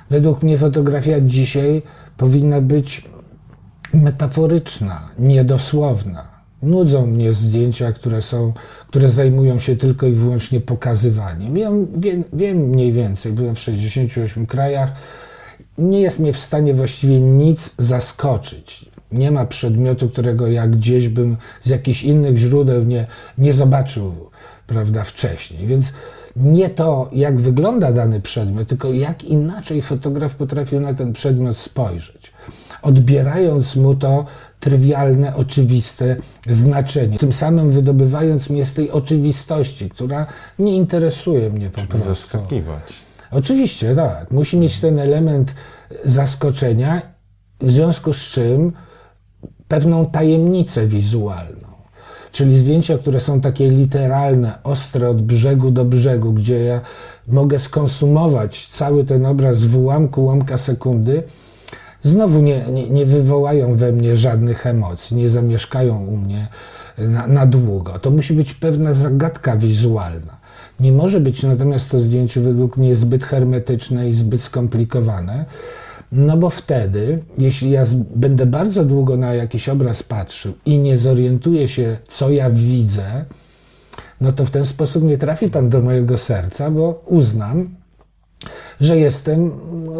[0.09, 1.81] Według mnie fotografia dzisiaj
[2.17, 3.09] powinna być
[3.93, 6.32] metaforyczna, niedosłowna.
[6.63, 8.53] Nudzą mnie zdjęcia, które są,
[8.87, 11.57] które zajmują się tylko i wyłącznie pokazywaniem.
[11.57, 14.91] Ja wiem, wiem mniej więcej, byłem w 68 krajach.
[15.77, 18.85] Nie jest mnie w stanie właściwie nic zaskoczyć.
[19.11, 24.13] Nie ma przedmiotu, którego ja gdzieś bym z jakichś innych źródeł nie, nie zobaczył,
[24.67, 25.67] prawda, wcześniej.
[25.67, 25.93] Więc
[26.35, 32.33] nie to, jak wygląda dany przedmiot, tylko jak inaczej fotograf potrafił na ten przedmiot spojrzeć,
[32.81, 34.25] odbierając mu to
[34.63, 36.15] trywialne, oczywiste
[36.49, 40.25] znaczenie, tym samym wydobywając mnie z tej oczywistości, która
[40.59, 42.07] nie interesuje mnie po prostu.
[42.07, 42.93] zaskakiwać.
[43.31, 44.31] Oczywiście, tak.
[44.31, 45.55] Musi mieć ten element
[46.05, 47.01] zaskoczenia,
[47.61, 48.73] w związku z czym
[49.67, 51.67] pewną tajemnicę wizualną.
[52.31, 56.81] Czyli zdjęcia, które są takie literalne, ostre od brzegu do brzegu, gdzie ja
[57.27, 61.23] mogę skonsumować cały ten obraz w ułamku, ułamka sekundy,
[62.03, 66.47] znowu nie, nie, nie wywołają we mnie żadnych emocji, nie zamieszkają u mnie
[66.97, 67.99] na, na długo.
[67.99, 70.37] To musi być pewna zagadka wizualna.
[70.79, 75.45] Nie może być natomiast to zdjęcie według mnie zbyt hermetyczne i zbyt skomplikowane,
[76.11, 77.83] no bo wtedy, jeśli ja
[78.15, 83.25] będę bardzo długo na jakiś obraz patrzył i nie zorientuję się, co ja widzę,
[84.21, 87.69] no to w ten sposób nie trafi Pan do mojego serca, bo uznam,
[88.79, 89.51] że jestem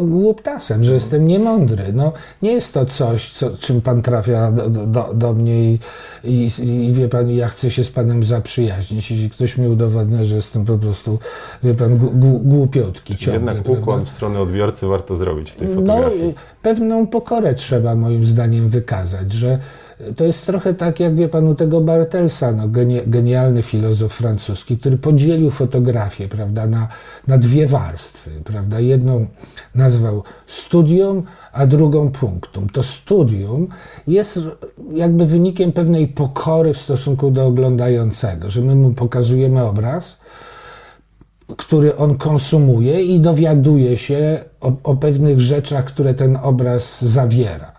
[0.02, 1.94] głuptasem, że jestem niemądry.
[1.94, 5.80] No, nie jest to coś, co, czym pan trafia do, do, do mnie i,
[6.24, 9.12] i, i, wie pan, ja chcę się z panem zaprzyjaźnić.
[9.12, 11.20] Jeśli ktoś mi udowadnia, że jestem po prostu,
[11.64, 11.98] wie pan,
[12.44, 13.54] głupiutki ciągle.
[13.54, 14.06] Jednak ukłon prawda?
[14.06, 16.28] w stronę odbiorcy warto zrobić w tej no, fotografii.
[16.28, 19.60] No, pewną pokorę trzeba moim zdaniem wykazać, że
[20.18, 22.64] to jest trochę tak, jak wie pan u tego Bartelsa, no,
[23.08, 26.88] genialny filozof francuski, który podzielił fotografię prawda, na,
[27.28, 28.32] na dwie warstwy.
[28.44, 28.80] Prawda.
[28.80, 29.26] Jedną
[29.76, 32.70] nazwał studium, a drugą punktum.
[32.70, 33.68] To studium
[34.08, 34.40] jest
[34.94, 40.20] jakby wynikiem pewnej pokory w stosunku do oglądającego, że my mu pokazujemy obraz,
[41.58, 47.73] który on konsumuje i dowiaduje się o, o pewnych rzeczach, które ten obraz zawiera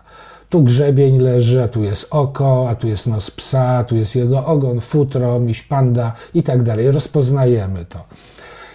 [0.49, 4.15] tu grzebień leży, a tu jest oko, a tu jest nos psa, a tu jest
[4.15, 6.91] jego ogon, futro, miś panda i tak dalej.
[6.91, 7.99] Rozpoznajemy to.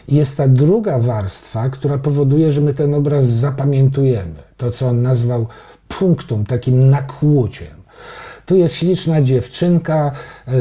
[0.09, 4.35] Jest ta druga warstwa, która powoduje, że my ten obraz zapamiętujemy.
[4.57, 5.47] To, co on nazwał
[5.89, 7.81] punktum, takim nakłuciem.
[8.47, 10.13] Tu jest śliczna dziewczynka,
[10.49, 10.55] yy,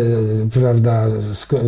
[0.53, 1.05] prawda,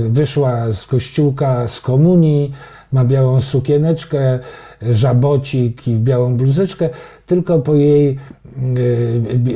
[0.09, 2.53] wyszła z kościółka, z komunii,
[2.91, 4.39] ma białą sukieneczkę,
[4.81, 6.89] żabocik i białą bluzeczkę,
[7.25, 8.19] tylko po jej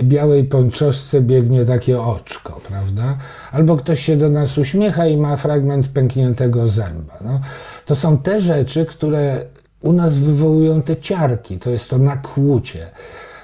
[0.03, 3.17] białej pończoszce biegnie takie oczko, prawda?
[3.51, 7.17] Albo ktoś się do nas uśmiecha i ma fragment pękniętego zęba.
[7.25, 7.39] No,
[7.86, 9.45] to są te rzeczy, które
[9.81, 12.88] u nas wywołują te ciarki, to jest to nakłucie.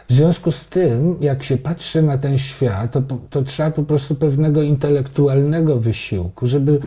[0.10, 4.16] W związku z tym, jak się patrzy na ten świat, to, to trzeba po prostu
[4.16, 6.80] pewnego intelektualnego wysiłku, żeby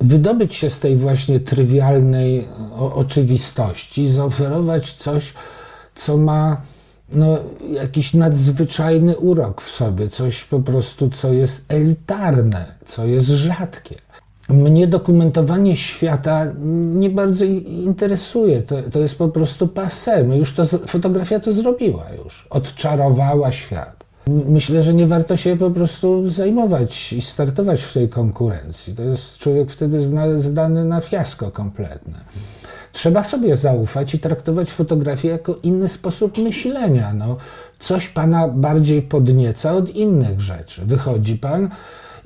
[0.00, 5.34] wydobyć się z tej właśnie trywialnej oczywistości, zaoferować coś,
[5.94, 6.60] co ma
[7.12, 7.38] no,
[7.70, 13.94] jakiś nadzwyczajny urok w sobie, coś po prostu, co jest elitarne, co jest rzadkie.
[14.48, 16.46] Mnie dokumentowanie świata
[16.94, 18.62] nie bardzo interesuje.
[18.62, 20.24] To, to jest po prostu passé.
[20.24, 22.46] My już to, fotografia to zrobiła już.
[22.50, 24.04] Odczarowała świat.
[24.26, 28.94] Myślę, że nie warto się po prostu zajmować i startować w tej konkurencji.
[28.94, 30.00] To jest człowiek wtedy
[30.36, 32.24] zdany na fiasko kompletne.
[32.92, 37.14] Trzeba sobie zaufać i traktować fotografię jako inny sposób myślenia.
[37.14, 37.36] No,
[37.78, 40.82] coś pana bardziej podnieca od innych rzeczy.
[40.84, 41.70] Wychodzi pan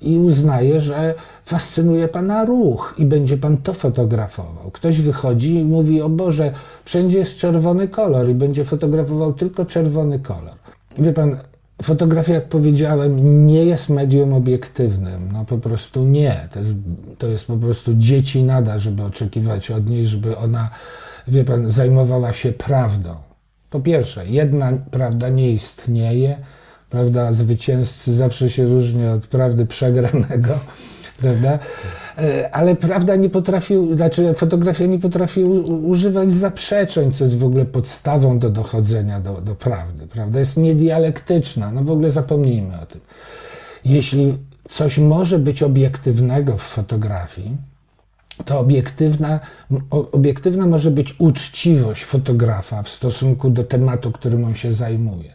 [0.03, 4.71] i uznaje, że fascynuje pana ruch i będzie pan to fotografował.
[4.71, 6.53] Ktoś wychodzi i mówi: O Boże,
[6.85, 10.55] wszędzie jest czerwony kolor i będzie fotografował tylko czerwony kolor.
[10.99, 11.37] Wie pan,
[11.83, 15.33] Fotografia, jak powiedziałem, nie jest medium obiektywnym.
[15.33, 16.49] No po prostu nie.
[16.53, 16.75] To jest,
[17.19, 20.71] to jest po prostu dzieci nada, żeby oczekiwać od niej, żeby ona,
[21.29, 23.17] wie pan, zajmowała się prawdą.
[23.71, 26.37] Po pierwsze, jedna prawda nie istnieje.
[26.91, 30.59] Prawda, zwycięzcy zawsze się różni od prawdy przegranego,
[31.21, 31.59] prawda?
[32.19, 37.65] E, ale prawda nie potrafił, znaczy fotografia nie potrafi używać zaprzeczeń, co jest w ogóle
[37.65, 40.39] podstawą do dochodzenia do, do prawdy, prawda?
[40.39, 43.01] Jest niedialektyczna, no w ogóle zapomnijmy o tym.
[43.85, 47.57] Jeśli coś może być obiektywnego w fotografii,
[48.45, 49.41] to obiektywna,
[49.91, 55.33] obiektywna może być uczciwość fotografa w stosunku do tematu, którym on się zajmuje.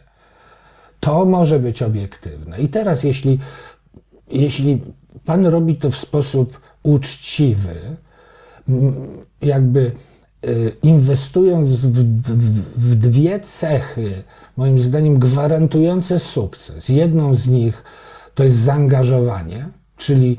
[1.00, 2.58] To może być obiektywne.
[2.58, 3.38] I teraz, jeśli,
[4.30, 4.80] jeśli
[5.24, 7.96] pan robi to w sposób uczciwy,
[9.42, 9.92] jakby
[10.46, 11.98] y, inwestując w,
[12.76, 14.22] w, dwie cechy,
[14.56, 16.88] moim zdaniem gwarantujące sukces.
[16.88, 17.82] Jedną z nich
[18.34, 20.38] to jest zaangażowanie, czyli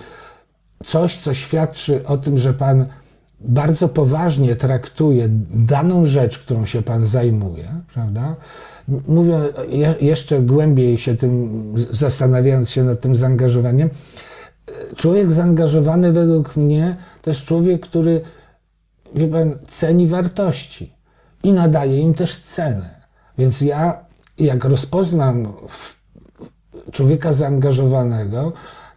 [0.83, 2.85] coś, co świadczy o tym, że Pan
[3.39, 8.35] bardzo poważnie traktuje daną rzecz, którą się Pan zajmuje, prawda?
[9.07, 9.39] Mówię
[10.01, 13.89] jeszcze głębiej się tym, zastanawiając się nad tym zaangażowaniem,
[14.95, 18.21] człowiek zaangażowany według mnie to jest człowiek, który
[19.15, 20.93] wie pan, ceni wartości
[21.43, 23.01] i nadaje im też cenę.
[23.37, 24.05] Więc ja,
[24.37, 25.53] jak rozpoznam
[26.91, 28.53] człowieka zaangażowanego,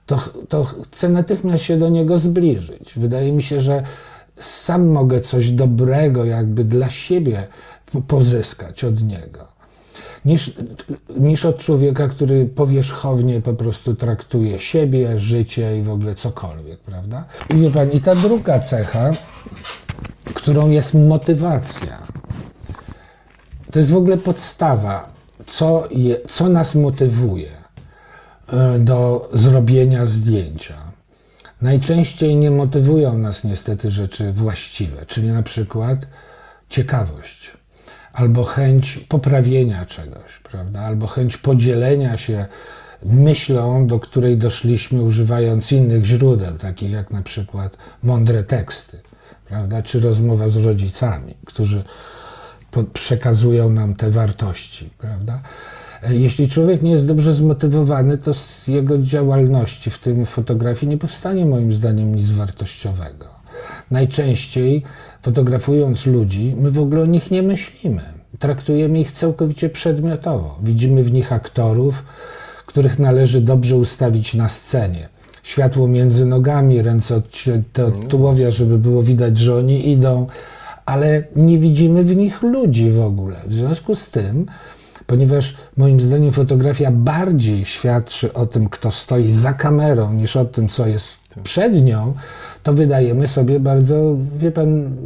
[0.07, 2.95] to, to chcę natychmiast się do niego zbliżyć.
[2.97, 3.83] Wydaje mi się, że
[4.39, 7.49] sam mogę coś dobrego, jakby dla siebie
[8.07, 9.54] pozyskać od niego
[10.25, 10.53] niż,
[11.17, 17.25] niż od człowieka, który powierzchownie po prostu traktuje siebie, życie i w ogóle cokolwiek, prawda?
[17.51, 19.11] I wie i ta druga cecha,
[20.35, 22.03] którą jest motywacja,
[23.73, 25.09] to jest w ogóle podstawa,
[25.47, 27.51] co, je, co nas motywuje
[28.49, 30.75] e, do zrobienia zdjęcia.
[31.63, 36.07] Najczęściej nie motywują nas niestety rzeczy właściwe, czyli na przykład
[36.69, 37.57] ciekawość
[38.15, 40.81] albo chęć poprawienia czegoś, prawda?
[40.81, 42.47] albo chęć podzielenia się
[43.03, 49.01] myślą, do której doszliśmy używając innych źródeł, takich jak na przykład mądre teksty,
[49.49, 49.83] prawda?
[49.83, 51.85] czy rozmowa z rodzicami, którzy
[52.93, 55.41] przekazują nam te wartości, prawda?
[56.03, 60.99] E, Jeśli człowiek nie jest dobrze zmotywowany, to z jego działalności, w tym fotografii, nie
[60.99, 63.27] powstanie moim zdaniem nic wartościowego.
[63.91, 64.83] Najczęściej
[65.25, 68.03] fotografując ludzi, my w ogóle o nich nie myślimy.
[68.39, 70.59] Traktujemy ich całkowicie przedmiotowo.
[70.63, 72.05] Widzimy w nich aktorów,
[72.67, 75.09] których należy dobrze ustawić na scenie.
[75.43, 80.27] Światło między nogami, ręce odcięte od tułowia, żeby było widać, że oni idą,
[80.87, 83.37] ale nie widzimy w nich ludzi w ogóle.
[83.47, 84.47] W związku z tym,
[85.07, 90.69] ponieważ moim zdaniem fotografia bardziej świadczy o tym, kto stoi za kamerą, niż o tym,
[90.69, 91.09] co jest
[91.43, 92.15] przed nią,
[92.65, 94.97] to wydajemy sobie bardzo, wie pan,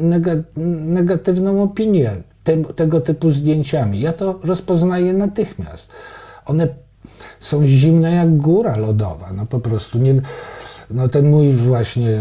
[0.00, 0.32] nega,
[0.86, 2.10] negatywną opinię
[2.44, 4.00] te, tego typu zdjęciami.
[4.00, 5.92] Ja to rozpoznaję natychmiast.
[6.46, 6.68] One
[7.40, 9.32] są zimne jak góra lodowa.
[9.32, 10.22] No po prostu nie.
[10.90, 12.20] No ten mój właśnie,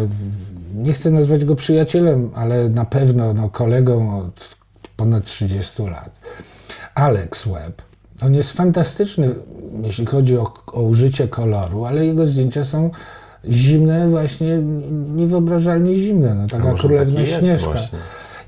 [0.75, 4.55] nie chcę nazwać go przyjacielem, ale na pewno no, kolegą od
[4.97, 6.19] ponad 30 lat.
[6.95, 7.81] Alex Webb.
[8.21, 9.35] On jest fantastyczny,
[9.83, 12.91] jeśli chodzi o, o użycie koloru, ale jego zdjęcia są
[13.45, 14.61] zimne, właśnie
[15.15, 16.35] niewyobrażalnie zimne.
[16.35, 17.79] No, taka królewna Śnieżka.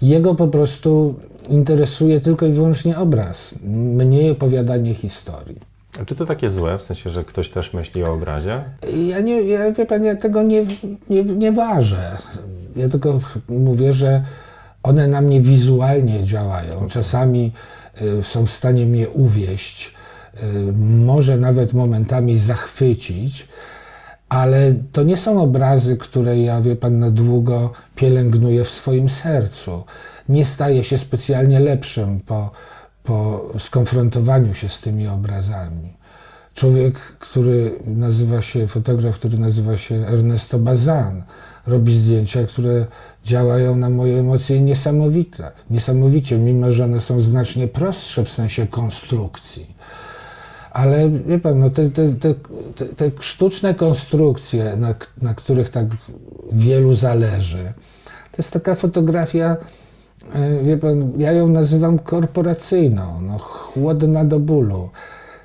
[0.02, 1.16] Jego po prostu
[1.50, 3.56] interesuje tylko i wyłącznie obraz,
[3.96, 5.72] mniej opowiadanie historii.
[6.02, 8.64] A czy to takie złe, w sensie, że ktoś też myśli o obrazie?
[9.08, 10.66] Ja nie, ja, wie pan, ja tego nie,
[11.10, 12.18] nie, nie ważę.
[12.76, 14.24] Ja tylko mówię, że
[14.84, 16.88] one na mnie wizualnie działają.
[16.88, 17.52] Czasami
[18.02, 19.96] y, są w stanie mnie uwieść,
[20.36, 20.74] y,
[21.06, 23.48] może nawet momentami zachwycić,
[24.32, 29.84] ale to nie są obrazy, które ja, wie pan, na długo pielęgnuję w swoim sercu.
[30.30, 32.52] Nie staję się specjalnie lepszym po,
[33.04, 35.94] po skonfrontowaniu się z tymi obrazami.
[36.54, 41.24] Człowiek, który nazywa się, fotograf, który nazywa się Ernesto Bazan,
[41.68, 42.86] robi zdjęcia, które
[43.24, 49.76] działają na moje emocje niesamowite, niesamowicie, mimo że one są znacznie prostsze w sensie konstrukcji.
[50.72, 52.34] Ale wie pan, no te, te, te,
[52.86, 55.86] te sztuczne konstrukcje, na, na których tak
[56.52, 57.74] wielu zależy,
[58.06, 59.58] to jest taka fotografia,
[60.64, 64.90] wie pan, ja ją nazywam korporacyjną, no, chłodna do bólu,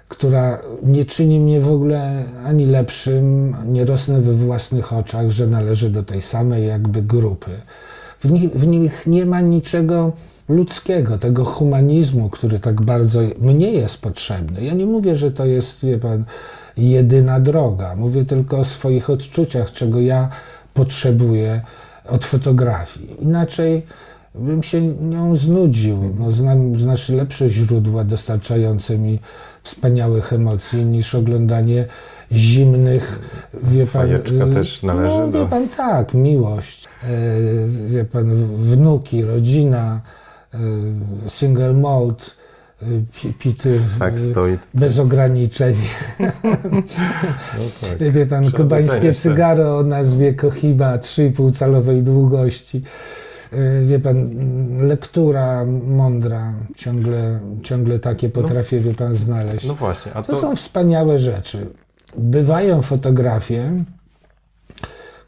[0.08, 5.90] która nie czyni mnie w ogóle ani lepszym, nie rosnę we własnych oczach, że należy
[5.90, 7.50] do tej samej jakby grupy.
[8.20, 10.12] W nich, w nich nie ma niczego
[10.48, 14.64] ludzkiego, tego humanizmu, który tak bardzo mnie jest potrzebny.
[14.64, 16.24] Ja nie mówię, że to jest, wie pan,
[16.76, 17.96] jedyna droga.
[17.96, 20.28] Mówię tylko o swoich odczuciach, czego ja
[20.74, 21.62] potrzebuję
[22.08, 23.16] od fotografii.
[23.22, 23.82] Inaczej
[24.34, 26.14] bym się nią znudził.
[26.18, 29.18] No, znam znacznie lepsze źródła dostarczające mi
[29.62, 31.84] wspaniałych emocji niż oglądanie
[32.32, 33.20] zimnych,
[33.62, 34.06] wie pan...
[34.06, 35.44] Fajeczka też należy no, do...
[35.44, 37.08] wie pan, tak, miłość, e,
[37.88, 40.00] wie pan, wnuki, rodzina,
[41.26, 42.36] single malt,
[42.82, 42.86] e,
[43.38, 44.14] pity tak,
[44.74, 45.74] bez ograniczeń.
[46.20, 46.26] No
[47.98, 48.12] tak.
[48.12, 52.82] Wie pan, Trzeba kubańskie te- cygaro o nazwie Cohiba 3,5 calowej długości.
[53.52, 59.66] E, Wie pan, m, lektura mądra, ciągle, ciągle takie potrafię, wie pan, znaleźć.
[59.66, 60.38] No właśnie, a To to...
[60.38, 61.66] są wspaniałe rzeczy.
[62.18, 63.72] Bywają fotografie,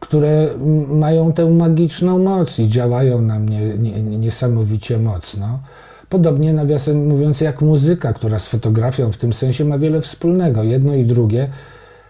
[0.01, 0.49] które
[0.89, 5.61] mają tę magiczną moc i działają na mnie nie, nie- niesamowicie mocno.
[6.09, 10.63] Podobnie, nawiasem mówiąc, jak muzyka, która z fotografią w tym sensie ma wiele wspólnego.
[10.63, 11.49] Jedno i drugie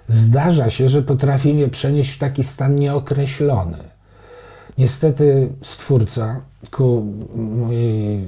[0.08, 3.78] zdarza się, że potrafi mnie przenieść w taki stan nieokreślony.
[4.78, 8.24] Niestety stwórca ku mojej,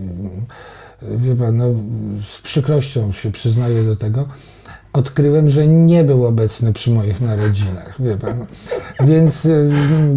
[1.02, 1.64] wie pan, no,
[2.24, 4.26] z przykrością się przyznaję do tego,
[4.92, 8.46] odkryłem, że nie był obecny przy moich narodzinach, wie pan.
[9.00, 9.70] Więc, y,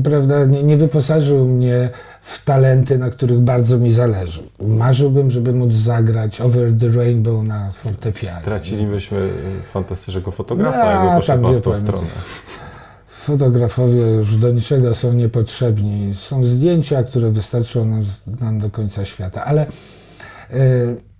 [0.03, 1.89] prawda, nie, nie wyposażył mnie
[2.21, 4.43] w talenty, na których bardzo mi zależy.
[4.59, 8.38] Marzyłbym, żeby móc zagrać Over the Rainbow na fortepianie.
[8.41, 9.29] Stracilibyśmy y,
[9.73, 12.07] fantastycznego fotografa, No, jakby poszedł w tą stronę.
[13.07, 16.13] Fotografowie już do niczego są niepotrzebni.
[16.13, 18.03] Są zdjęcia, które wystarczą nam,
[18.41, 19.45] nam do końca świata.
[19.45, 19.65] Ale
[20.51, 21.12] y,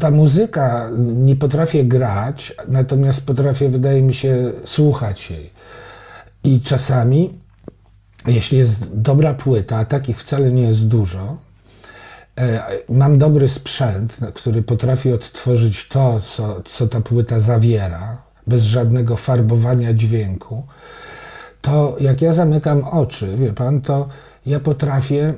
[0.00, 5.50] ta muzyka nie potrafię grać, natomiast potrafię, wydaje mi się, słuchać jej.
[6.44, 7.38] I czasami,
[8.26, 11.36] jeśli jest dobra płyta, a takich wcale nie jest dużo,
[12.38, 19.16] e, mam dobry sprzęt, który potrafi odtworzyć to, co, co ta płyta zawiera, bez żadnego
[19.16, 20.66] farbowania dźwięku,
[21.60, 24.08] to jak ja zamykam oczy, wie pan, to
[24.46, 25.34] ja potrafię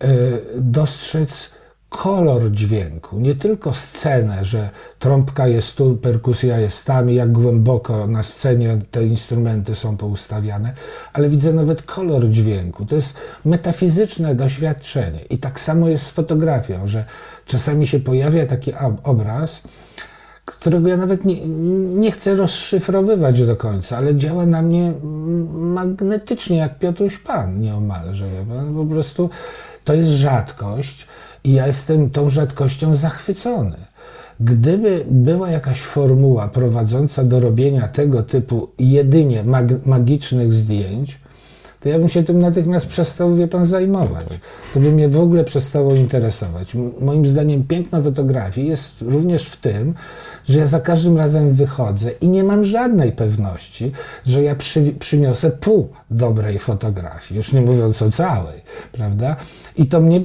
[0.00, 0.08] e,
[0.56, 1.57] dostrzec
[1.88, 8.06] kolor dźwięku, nie tylko scenę, że trąbka jest tu, perkusja jest tam i jak głęboko
[8.06, 10.72] na scenie te instrumenty są poustawiane,
[11.12, 12.84] ale widzę nawet kolor dźwięku.
[12.84, 15.24] To jest metafizyczne doświadczenie.
[15.30, 17.04] I tak samo jest z fotografią, że
[17.46, 18.72] czasami się pojawia taki
[19.04, 19.62] obraz,
[20.44, 21.46] którego ja nawet nie,
[22.00, 24.92] nie chcę rozszyfrowywać do końca, ale działa na mnie
[25.52, 28.26] magnetycznie, jak Piotruś Pan nieomalże.
[28.74, 29.30] Po prostu
[29.84, 31.06] to jest rzadkość
[31.44, 33.76] i ja jestem tą rzadkością zachwycony.
[34.40, 41.20] Gdyby była jakaś formuła prowadząca do robienia tego typu jedynie mag magicznych zdjęć,
[41.80, 44.26] to ja bym się tym natychmiast przestał, wie pan, zajmować.
[44.74, 46.74] To by mnie w ogóle przestało interesować.
[47.00, 49.94] Moim zdaniem piękno fotografii jest również w tym,
[50.48, 53.92] że ja za każdym razem wychodzę i nie mam żadnej pewności,
[54.26, 59.36] że ja przy, przyniosę pół dobrej fotografii, już nie mówiąc o całej, prawda?
[59.76, 60.20] I to mnie,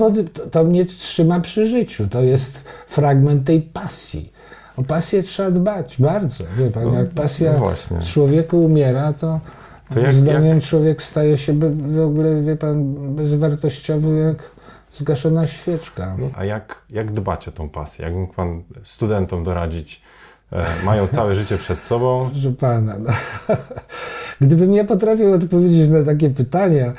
[0.51, 2.07] to, mnie trzyma przy życiu.
[2.07, 4.33] To jest fragment tej pasji.
[4.77, 6.43] O pasję trzeba dbać bardzo.
[6.57, 9.39] Wie pan, no, jak pasja no w człowieku umiera, to,
[9.93, 10.63] to jak, zdaniem jak...
[10.63, 14.37] człowiek staje się w ogóle, wie pan, bezwartościowy jak
[14.91, 16.17] zgaszona świeczka.
[16.37, 18.05] A jak, jak dbać o tą pasję?
[18.05, 20.01] Jak mógł pan studentom doradzić,
[20.85, 22.29] mają całe życie przed sobą.
[22.31, 23.09] Proszę pana, no.
[24.41, 26.93] gdybym ja potrafił odpowiedzieć na takie pytania,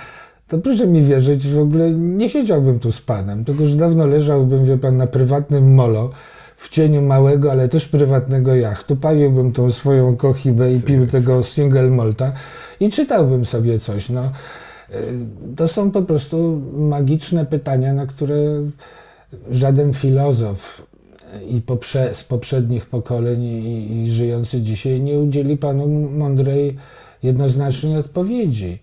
[0.48, 4.64] to proszę mi wierzyć, w ogóle nie siedziałbym tu z panem, tylko już dawno leżałbym,
[4.64, 6.10] wie pan, na prywatnym molo
[6.56, 8.96] w cieniu małego, ale też prywatnego jachtu.
[8.96, 12.32] Paliłbym tą swoją kochibę i pił tego single malta
[12.80, 14.08] i czytałbym sobie coś.
[14.08, 14.22] No,
[14.90, 15.02] e,
[15.56, 18.36] to są po prostu magiczne pytania, na które
[19.50, 20.82] żaden filozof
[21.48, 26.76] i poprze, z poprzednich pokoleń i, i żyjący dzisiaj nie udzieli panu mądrej,
[27.22, 28.78] jednoznacznej odpowiedzi.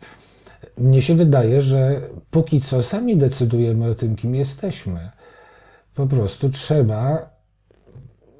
[0.78, 5.10] Mnie się wydaje, że póki co sami decydujemy o tym, kim jesteśmy.
[5.96, 7.30] Po prostu trzeba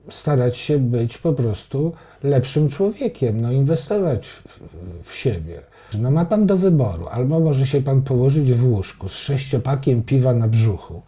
[0.10, 1.94] starać się być po prostu
[2.24, 4.60] lepszym człowiekiem, no inwestować w,
[5.04, 5.62] w, siebie.
[6.00, 10.34] No ma pan do wyboru, albo może się pan położyć w łóżku z sześciopakiem piwa
[10.34, 11.02] na brzuchu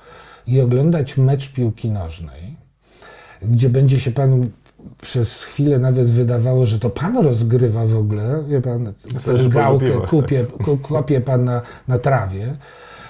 [0.48, 2.58] i oglądać mecz piłki nożnej,
[3.52, 4.48] gdzie będzie się panu
[5.02, 8.94] przez chwilę nawet wydawało, że to pan rozgrywa w ogóle, wie pan,
[9.50, 10.46] gałkę kupie,
[10.82, 12.56] kopie pan na, na trawie,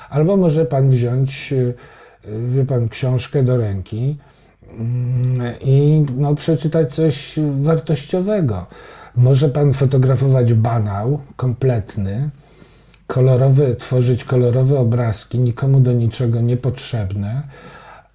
[0.09, 1.73] albo może pan wziąć, y,
[2.47, 4.17] wie pan, książkę do ręki
[4.77, 8.65] mm, i no, przeczytać coś wartościowego.
[9.15, 12.29] Może pan fotografować banał kompletny,
[13.07, 17.43] kolorowy, tworzyć kolorowe obrazki, nikomu do niczego niepotrzebne,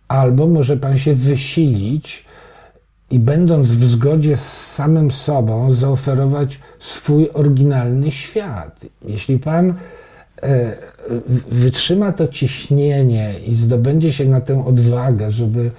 [0.09, 2.25] albo może pan się wysilić
[3.11, 8.81] i będąc w zgodzie z samym sobą, zaoferować swój oryginalny świat.
[9.05, 9.75] Jeśli pan
[10.43, 10.77] e,
[11.51, 15.71] wytrzyma to ciśnienie i zdobędzie się na tę odwagę, żeby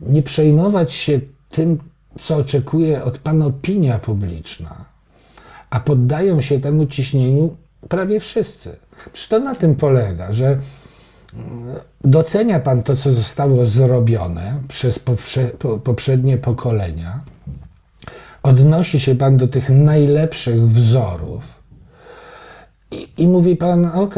[0.00, 1.20] nie przejmować się
[1.50, 1.78] tym,
[2.20, 4.84] co oczekuje od pana opinia publiczna,
[5.70, 7.56] a poddają się temu ciśnieniu
[7.88, 8.76] prawie wszyscy.
[9.12, 10.58] Przecież to na tym polega, że
[12.04, 15.00] docenia Pan to, co zostało zrobione przez
[15.84, 17.20] poprzednie pokolenia,
[18.42, 21.64] odnosi się Pan do tych najlepszych wzorów
[22.90, 24.14] i, i mówi Pan, ok,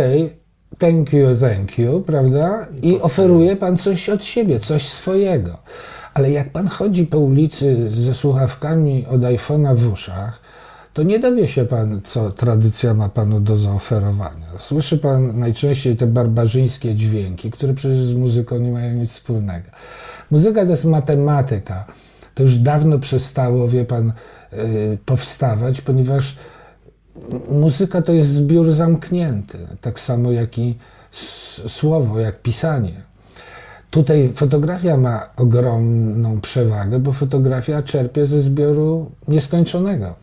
[0.78, 2.66] thank you, thank you, prawda?
[2.82, 5.58] I oferuje Pan coś od siebie, coś swojego.
[6.14, 10.40] Ale jak Pan chodzi po ulicy ze słuchawkami od iPhone'a w uszach,
[10.96, 14.46] to nie dowie się pan, co tradycja ma panu do zaoferowania.
[14.56, 19.66] Słyszy pan najczęściej te barbarzyńskie dźwięki, które przecież z muzyką nie mają nic wspólnego.
[20.30, 21.84] Muzyka to jest matematyka.
[22.34, 24.12] To już dawno przestało, wie pan,
[24.52, 26.36] yy, powstawać, ponieważ
[27.50, 30.74] muzyka to jest zbiór zamknięty, tak samo jak i
[31.66, 33.02] słowo, jak pisanie.
[33.90, 40.14] Tutaj fotografia ma ogromną przewagę, bo fotografia czerpie ze zbioru nieskończonego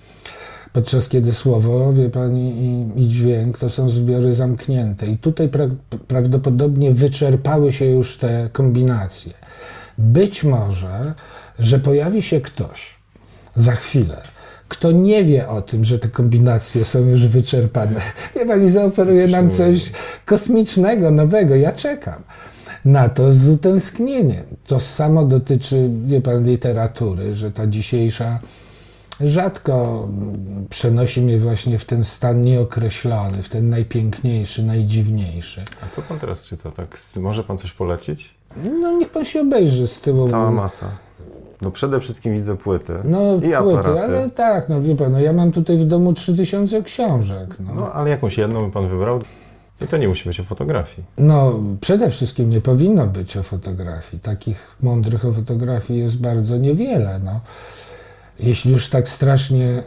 [0.73, 5.07] podczas kiedy słowo, wie pani, i, i dźwięk to są zbiory zamknięte.
[5.07, 5.67] I tutaj pra
[6.07, 9.33] prawdopodobnie wyczerpały się już te kombinacje.
[9.97, 11.13] Być może,
[11.59, 12.95] że pojawi się ktoś
[13.55, 14.21] za chwilę,
[14.67, 18.01] kto nie wie o tym, że te kombinacje są już wyczerpane.
[18.35, 19.91] Wie pani, zaoferuje nam coś
[20.25, 21.55] kosmicznego, nowego.
[21.55, 22.23] Ja czekam
[22.85, 24.43] na to z utęsknieniem.
[24.67, 28.39] To samo dotyczy, wie pan, literatury, że ta dzisiejsza
[29.23, 30.07] rzadko
[30.69, 35.63] przenosi mnie właśnie w ten stan nieokreślony, w ten najpiękniejszy, najdziwniejszy.
[35.83, 36.71] A co pan teraz czyta?
[36.71, 38.35] Tak, może pan coś polecić?
[38.81, 40.27] No niech pan się obejrzy z tyłu.
[40.27, 40.87] Cała masa.
[41.61, 44.01] No przede wszystkim widzę płyty no, i płyty, aparaty.
[44.01, 47.55] ale tak, no wie pan, no ja mam tutaj w domu 3000 książek.
[47.59, 47.71] No.
[47.75, 49.19] no ale jakąś jedną by pan wybrał?
[49.81, 51.03] I to nie musi być o fotografii.
[51.17, 54.21] No, przede wszystkim nie powinno być o fotografii.
[54.21, 57.19] Takich mądrych o fotografii jest bardzo niewiele.
[57.23, 57.39] No.
[58.39, 59.83] Jeśli już tak strasznie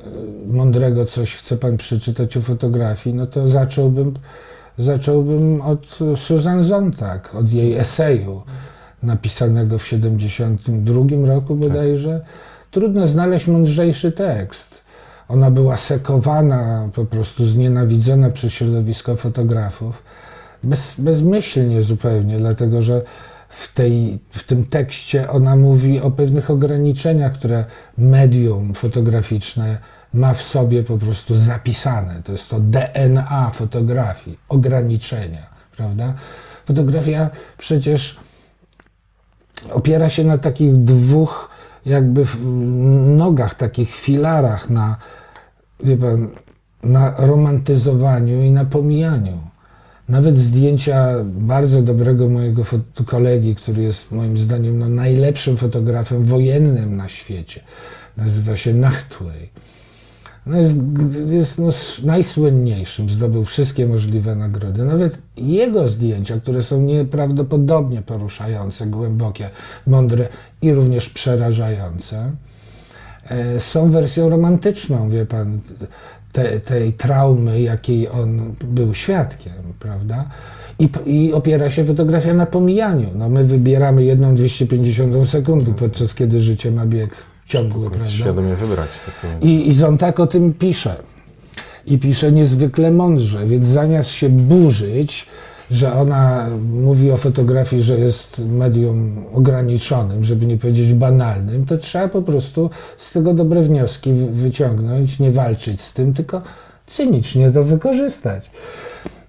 [0.49, 4.15] y, mądrego coś chce pan przeczytać o fotografii, no to zacząłbym,
[4.77, 8.43] zacząłbym od Susan Zontag, od jej eseju
[9.03, 12.25] napisanego w 72 roku bodajże.
[12.71, 14.85] Trudno znaleźć mądrzejszy tekst.
[15.29, 20.03] Ona była sekowana, po prostu znienawidzona przez środowisko fotografów.
[20.63, 23.03] Bez, bezmyślnie zupełnie, dlatego że
[23.49, 27.65] w, tej, w tym tekście ona mówi o pewnych ograniczeniach, które
[27.99, 29.79] medium fotograficzne
[30.15, 32.23] ma w sobie po prostu zapisane.
[32.23, 36.15] To jest to DNA fotografii, ograniczenia, prawda?
[36.65, 38.17] Fotografia przecież
[39.73, 41.51] opiera się na takich dwóch
[41.87, 42.25] jakby
[43.17, 44.97] nogach, takich filarach na,
[45.81, 46.29] wie pan,
[46.83, 49.39] na romantyzowaniu i na pomijaniu.
[50.09, 52.63] Nawet zdjęcia bardzo dobrego mojego
[53.07, 57.61] kolegi, który jest moim zdaniem no, najlepszym fotografem wojennym na świecie,
[58.17, 59.51] nazywa się Nachtwey.
[60.47, 60.77] No jest
[61.31, 61.69] jest no,
[62.05, 64.85] najsłynniejszym, zdobył wszystkie możliwe nagrody.
[64.85, 69.51] Nawet jego zdjęcia, które są nieprawdopodobnie poruszające, głębokie,
[69.87, 70.29] mądre
[70.63, 72.33] i również przerażające,
[73.29, 75.61] e, są wersją romantyczną, wie pan,
[76.37, 80.25] te, tej traumy, jakiej on był świadkiem, prawda?
[80.79, 83.11] I, I, opiera się fotografia na pomijaniu.
[83.15, 87.17] No my wybieramy jedną 250 sekundy, podczas kiedy życie ma bieg
[87.47, 88.11] ciągły, prawda?
[88.11, 90.97] Świadomie wybrać to, co I, I Zontag o tym pisze.
[91.87, 95.27] I pisze niezwykle mądrze, więc zamiast się burzyć,
[95.71, 102.09] że ona mówi o fotografii, że jest medium ograniczonym, żeby nie powiedzieć banalnym, to trzeba
[102.09, 106.43] po prostu z tego dobre wnioski wyciągnąć, nie walczyć z tym, tylko
[106.87, 108.51] cynicznie to wykorzystać.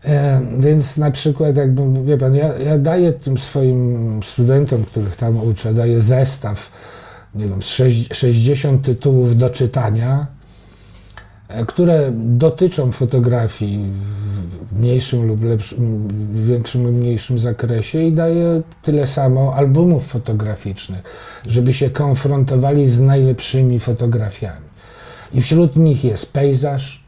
[0.05, 5.41] E, więc na przykład, jakby, wie pan, ja, ja daję tym swoim studentom, których tam
[5.41, 6.71] uczę, daję zestaw,
[7.35, 7.61] nie wiem,
[8.11, 10.36] 60 tytułów do czytania,
[11.67, 13.91] które dotyczą fotografii
[14.71, 21.03] w mniejszym lub lepszym, większym lub mniejszym zakresie i daje tyle samo albumów fotograficznych,
[21.47, 24.67] żeby się konfrontowali z najlepszymi fotografiami.
[25.33, 27.03] I wśród nich jest pejzaż,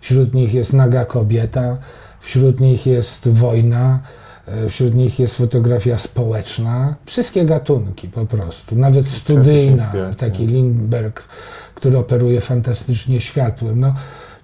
[0.00, 1.76] wśród nich jest naga kobieta,
[2.20, 4.21] wśród nich jest wojna, e,
[4.68, 11.28] wśród nich jest fotografia społeczna, wszystkie gatunki po prostu, nawet studyjna, taki Lindbergh,
[11.74, 13.80] który operuje fantastycznie światłem.
[13.80, 13.94] No,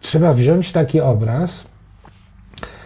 [0.00, 1.64] trzeba wziąć taki obraz,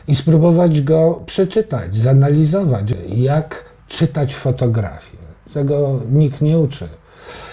[0.09, 5.17] i spróbować go przeczytać, zanalizować, jak czytać fotografię.
[5.55, 6.89] Tego nikt nie uczy.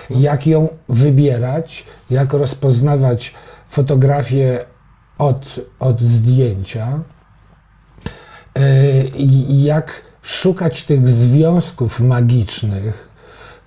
[0.10, 3.34] Jak ją wybierać, jak rozpoznawać
[3.70, 4.66] fotografię
[5.18, 7.19] od, od zdjęcia, e,
[9.49, 13.10] jak szukać tych związków magicznych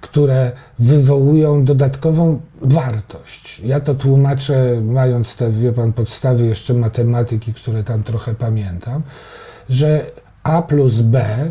[0.03, 3.61] które wywołują dodatkową wartość.
[3.61, 9.03] Ja to tłumaczę, mając te, wie pan, podstawy jeszcze matematyki, które tam trochę pamiętam,
[9.69, 10.07] że
[10.43, 11.51] A plus B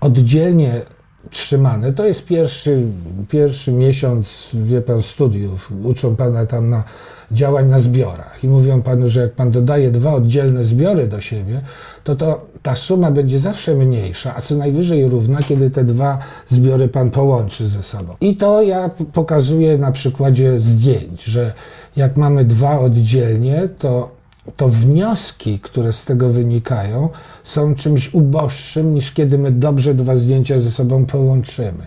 [0.00, 0.82] oddzielnie
[1.30, 2.82] trzymane, to jest pierwszy,
[3.28, 5.72] pierwszy miesiąc, wie pan, studiów.
[5.84, 6.84] Uczą pana tam na
[7.32, 11.60] działań na zbiorach i mówią panu, że jak pan dodaje dwa oddzielne zbiory do siebie,
[12.04, 16.88] to, to ta suma będzie zawsze mniejsza, a co najwyżej równa, kiedy te dwa zbiory
[16.88, 18.14] pan połączy ze sobą.
[18.20, 21.52] I to ja pokazuję na przykładzie zdjęć, że
[21.96, 24.10] jak mamy dwa oddzielnie, to,
[24.56, 27.08] to wnioski, które z tego wynikają,
[27.42, 31.86] są czymś uboższym niż kiedy my dobrze dwa zdjęcia ze sobą połączymy.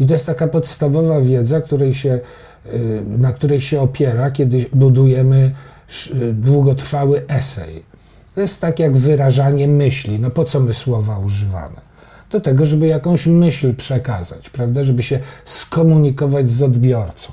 [0.00, 2.20] I to jest taka podstawowa wiedza, której się,
[3.18, 5.54] na której się opiera, kiedy budujemy
[6.32, 7.84] długotrwały esej.
[8.34, 10.20] To jest tak jak wyrażanie myśli.
[10.20, 11.76] No po co my słowa używamy?
[12.30, 14.82] Do tego, żeby jakąś myśl przekazać, prawda?
[14.82, 17.32] Żeby się skomunikować z odbiorcą.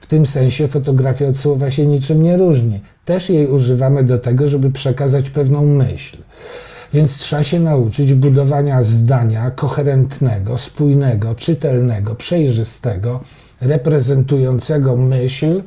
[0.00, 2.80] W tym sensie fotografia od słowa się niczym nie różni.
[3.04, 6.16] Też jej używamy do tego, żeby przekazać pewną myśl.
[6.94, 13.20] Więc trzeba się nauczyć budowania zdania koherentnego, spójnego, czytelnego, przejrzystego,
[13.60, 15.62] reprezentującego myśl,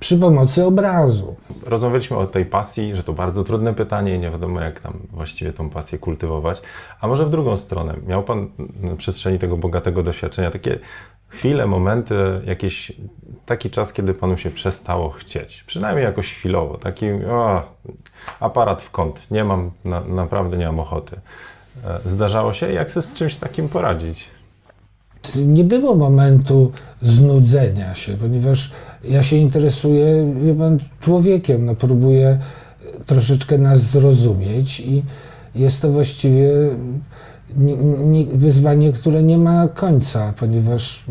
[0.00, 1.36] przy pomocy obrazu.
[1.66, 5.52] Rozmawialiśmy o tej pasji, że to bardzo trudne pytanie i nie wiadomo, jak tam właściwie
[5.52, 6.62] tą pasję kultywować.
[7.00, 8.48] A może w drugą stronę, miał Pan
[8.82, 10.78] na przestrzeni tego bogatego doświadczenia takie
[11.28, 12.14] chwile, momenty,
[12.44, 12.92] jakiś
[13.46, 17.62] taki czas, kiedy Panu się przestało chcieć, przynajmniej jakoś chwilowo, taki o,
[18.40, 21.20] aparat w kąt, nie mam, na, naprawdę nie mam ochoty.
[21.84, 22.72] E, zdarzało się?
[22.72, 24.35] Jak sobie z czymś takim poradzić?
[25.36, 26.72] Nie było momentu
[27.02, 28.72] znudzenia się, ponieważ
[29.04, 32.38] ja się interesuję wie pan, człowiekiem, no, próbuję
[33.06, 35.02] troszeczkę nas zrozumieć i
[35.54, 36.50] jest to właściwie
[37.56, 41.04] ni- ni- wyzwanie, które nie ma końca, ponieważ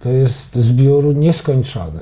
[0.00, 2.00] to jest zbiór nieskończony.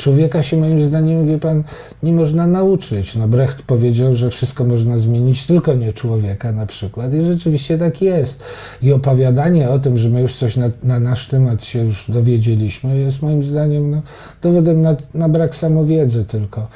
[0.00, 1.62] Człowieka się moim zdaniem, wie pan,
[2.02, 3.16] nie można nauczyć.
[3.16, 8.02] No Brecht powiedział, że wszystko można zmienić, tylko nie człowieka na przykład i rzeczywiście tak
[8.02, 8.42] jest.
[8.82, 12.98] I opowiadanie o tym, że my już coś na, na nasz temat się już dowiedzieliśmy,
[12.98, 14.02] jest moim zdaniem no,
[14.42, 16.66] dowodem na, na brak samowiedzy tylko.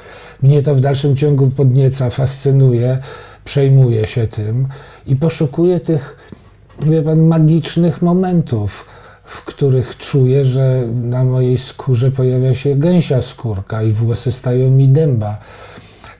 [0.41, 2.97] Mnie to w dalszym ciągu podnieca, fascynuje,
[3.45, 4.67] przejmuję się tym
[5.07, 6.17] i poszukuję tych,
[6.85, 8.85] wie pan, magicznych momentów,
[9.25, 14.87] w których czuję, że na mojej skórze pojawia się gęsia skórka i włosy stają mi
[14.87, 15.37] dęba.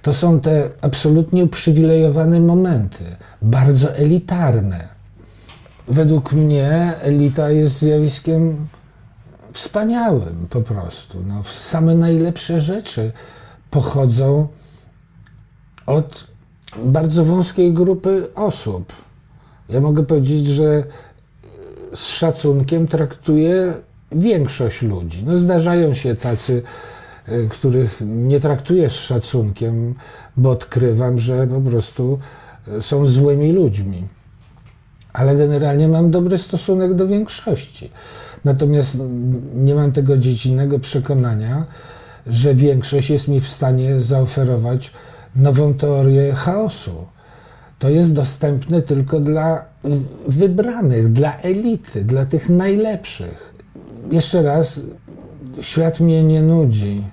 [0.01, 3.03] To są te absolutnie uprzywilejowane momenty,
[3.41, 4.87] bardzo elitarne.
[5.87, 8.67] Według mnie elita jest zjawiskiem
[9.53, 11.23] wspaniałym po prostu.
[11.27, 13.11] No, same najlepsze rzeczy
[13.71, 14.47] pochodzą
[15.85, 16.27] od
[16.83, 18.93] bardzo wąskiej grupy osób.
[19.69, 20.83] Ja mogę powiedzieć, że
[21.95, 23.73] z szacunkiem traktuję
[24.11, 25.23] większość ludzi.
[25.25, 26.63] No zdarzają się tacy,
[27.29, 29.95] y, których nie traktuję z szacunkiem,
[30.37, 32.19] bo odkrywam, że po prostu
[32.67, 34.07] y, są złymi ludźmi.
[35.13, 37.91] Ale generalnie mam dobry stosunek do większości.
[38.45, 38.97] Natomiast
[39.55, 41.65] nie mam tego dziecinnego przekonania,
[42.27, 44.93] że większość jest mi w stanie zaoferować
[45.35, 47.05] nową teorię chaosu.
[47.79, 49.65] To jest dostępne tylko dla
[50.27, 53.55] wybranych, dla elity, dla tych najlepszych.
[54.11, 54.81] Jeszcze raz,
[55.61, 57.03] świat mnie nie nudzi.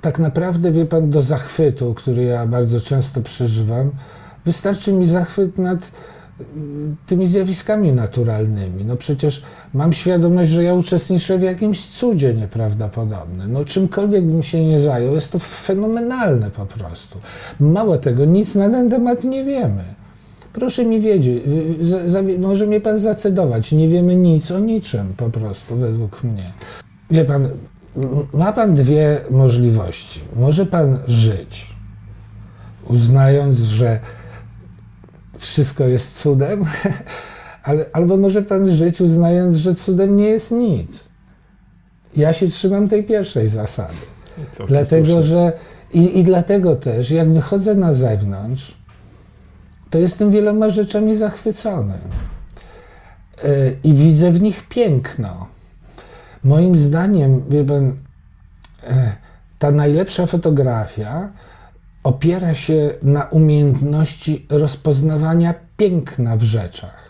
[0.00, 3.90] Tak naprawdę, wie pan, do zachwytu, który ja bardzo często przeżywam,
[4.44, 5.90] wystarczy mi zachwyt nad
[7.06, 8.84] tymi zjawiskami naturalnymi.
[8.84, 9.42] No przecież
[9.74, 13.52] mam świadomość, że ja uczestniczę w jakimś cudzie nieprawdopodobnym.
[13.52, 17.18] No czymkolwiek bym się nie zajął, jest to fenomenalne po prostu.
[17.60, 19.84] Mało tego, nic na ten temat nie wiemy.
[20.52, 21.42] Proszę mi wiedzieć,
[21.80, 26.52] za, za, może mnie pan zacedować, nie wiemy nic o niczym po prostu, według mnie.
[27.10, 27.48] Wie pan,
[28.32, 30.20] ma pan dwie możliwości.
[30.36, 31.74] Może pan żyć,
[32.88, 34.00] uznając, że
[35.38, 36.64] wszystko jest cudem,
[37.62, 41.08] ale, albo może pan żyć uznając, że cudem nie jest nic.
[42.16, 43.94] Ja się trzymam tej pierwszej zasady.
[44.66, 45.22] Dlatego, słusznie.
[45.22, 45.52] że
[45.92, 48.78] i, i dlatego też, jak wychodzę na zewnątrz,
[49.90, 51.94] to jestem wieloma rzeczami zachwycony.
[53.42, 55.46] Yy, I widzę w nich piękno.
[56.44, 57.86] Moim zdaniem, wie pan,
[58.82, 58.90] yy,
[59.58, 61.32] ta najlepsza fotografia
[62.04, 67.04] opiera się na umiejętności rozpoznawania piękna w rzeczach.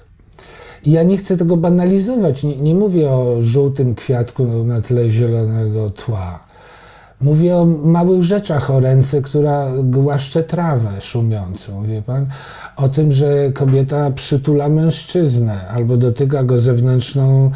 [0.87, 6.41] Ja nie chcę tego banalizować, nie, nie, mówię o żółtym kwiatku na tle zielonego tła.
[7.21, 12.27] Mówię o małych rzeczach, o ręce, która głaszcze trawę szumiącą, wie pan?
[12.77, 17.51] O tym, że kobieta przytula mężczyznę albo dotyka go zewnętrzną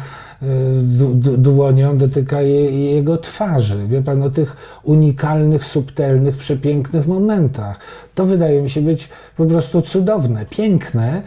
[1.37, 3.87] dłonią dotyka je, jego twarzy.
[3.87, 7.79] Wie pan o tych unikalnych, subtelnych, przepięknych momentach.
[8.15, 11.21] To wydaje mi się być po prostu cudowne, piękne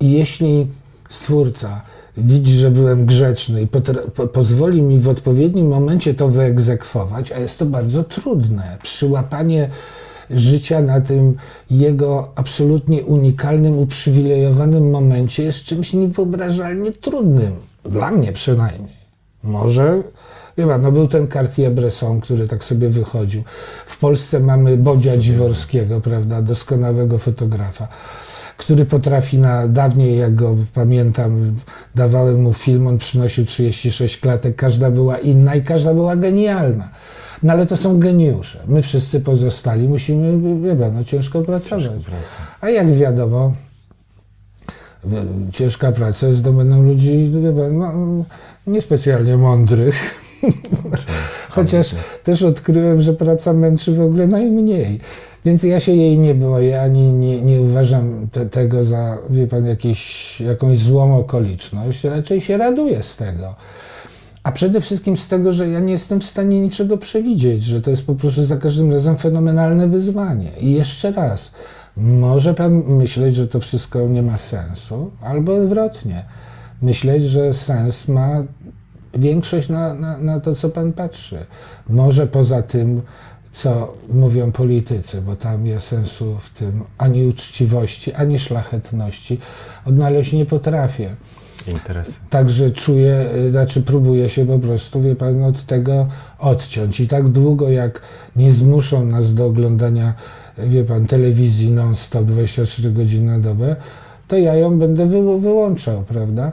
[0.00, 0.66] i jeśli
[1.08, 1.80] stwórca
[2.16, 7.58] widzi, że byłem grzeczny i po pozwoli mi w odpowiednim momencie to wyegzekwować, a jest
[7.58, 8.78] to bardzo trudne.
[8.82, 9.68] Przyłapanie
[10.30, 11.36] życia na tym
[11.70, 17.52] jego absolutnie unikalnym, uprzywilejowanym momencie jest czymś niewyobrażalnie trudnym.
[17.88, 18.98] Dla mnie przynajmniej.
[19.42, 20.02] Może,
[20.58, 23.42] wie pan, no był ten Cartier-Bresson, który tak sobie wychodził.
[23.86, 27.88] W Polsce mamy Bodzia Dziworskiego, prawda, doskonałego fotografa,
[28.56, 31.56] który potrafi na, dawniej jak go pamiętam,
[31.94, 36.88] dawałem mu film, on przynosił 36 klatek, każda była inna i każda była genialna.
[37.42, 38.62] No ale to są geniusze.
[38.66, 41.84] My wszyscy pozostali musimy, wie pan, no ciężko pracować.
[42.60, 43.52] A jak wiadomo,
[45.52, 47.32] ciężka praca jest domeną ludzi
[47.72, 47.92] no,
[48.66, 50.24] niespecjalnie mądrych.
[51.50, 51.94] Chociaż
[52.24, 55.00] też odkryłem, że praca męczy w ogóle najmniej.
[55.44, 59.66] Więc ja się jej nie boję, ani nie, nie uważam te, tego za, wie pan,
[59.66, 62.04] jakieś, jakąś złą okoliczność.
[62.04, 63.54] Raczej się raduję z tego.
[64.42, 67.90] A przede wszystkim z tego, że ja nie jestem w stanie niczego przewidzieć, że to
[67.90, 70.50] jest po prostu za każdym razem fenomenalne wyzwanie.
[70.60, 71.54] I jeszcze raz,
[71.98, 76.24] może pan myśleć, że to wszystko nie ma sensu, albo odwrotnie.
[76.82, 78.42] Myśleć, że sens ma
[79.14, 81.46] większość na, na, na to, co pan patrzy.
[81.88, 83.02] Może poza tym,
[83.52, 89.38] co mówią politycy, bo tam ja sensu w tym ani uczciwości, ani szlachetności
[89.86, 91.16] odnaleźć nie potrafię.
[91.68, 92.20] interesy.
[92.30, 97.00] Także czuję, y, znaczy próbuję się po prostu, wie pan, od tego odciąć.
[97.00, 98.02] I tak długo, jak
[98.36, 100.14] nie zmuszą nas do oglądania,
[100.66, 103.76] wie pan, telewizji non-stop 24 godziny na dobę,
[104.28, 106.52] to ja ją będę wy, wyłączał, prawda?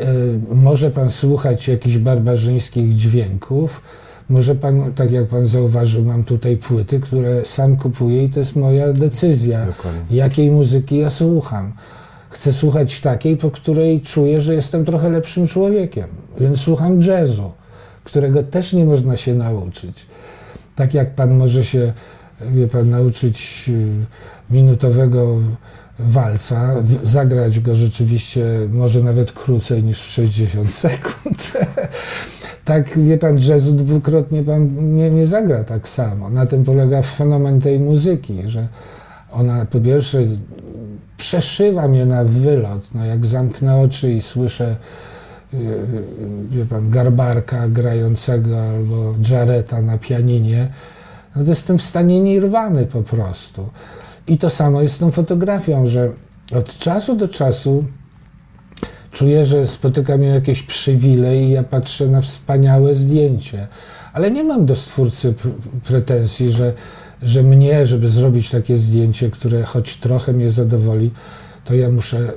[0.00, 3.80] Y, może pan słuchać jakichś barbarzyńskich dźwięków,
[4.28, 8.56] może pan, tak jak pan zauważył, mam tutaj płyty, które sam kupuję i to jest
[8.56, 10.16] moja decyzja, Dokładnie.
[10.16, 11.72] jakiej muzyki ja słucham.
[12.30, 16.08] Chcę słuchać takiej, po której czuję, że jestem trochę lepszym człowiekiem.
[16.40, 17.50] Więc słucham jazzu,
[18.04, 20.06] którego też nie można się nauczyć.
[20.76, 21.92] Tak jak pan może się,
[22.50, 25.38] wie pan, nauczyć y, minutowego
[25.98, 31.52] walca, zagrać go rzeczywiście może nawet krócej niż w 60 sekund.
[32.64, 36.30] tak, wie pan, jazzu dwukrotnie pan nie, nie zagra tak samo.
[36.30, 38.68] Na tym polega fenomen tej muzyki, że
[39.32, 40.18] ona po pierwsze
[41.16, 42.94] przeszywa mnie na wylot.
[42.94, 44.76] No jak zamknę oczy i słyszę
[45.52, 45.58] yy,
[46.50, 50.68] wie pan, garbarka grającego albo Jareta na pianinie,
[51.36, 53.68] no to jestem w stanie nirwany po prostu.
[54.26, 56.10] I to samo jest z tą fotografią, że
[56.56, 57.84] od czasu do czasu
[59.12, 63.68] czuję, że spotyka mnie jakieś przywilej i ja patrzę na wspaniałe zdjęcie.
[64.12, 65.52] Ale nie mam do stwórcy pr-
[65.84, 66.72] pretensji, że,
[67.22, 71.10] że mnie, żeby zrobić takie zdjęcie, które choć trochę mnie zadowoli,
[71.64, 72.32] to ja muszę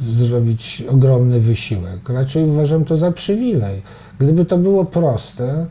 [0.00, 2.08] zrobić ogromny wysiłek.
[2.08, 3.82] Raczej uważam to za przywilej.
[4.18, 5.66] Gdyby to było proste,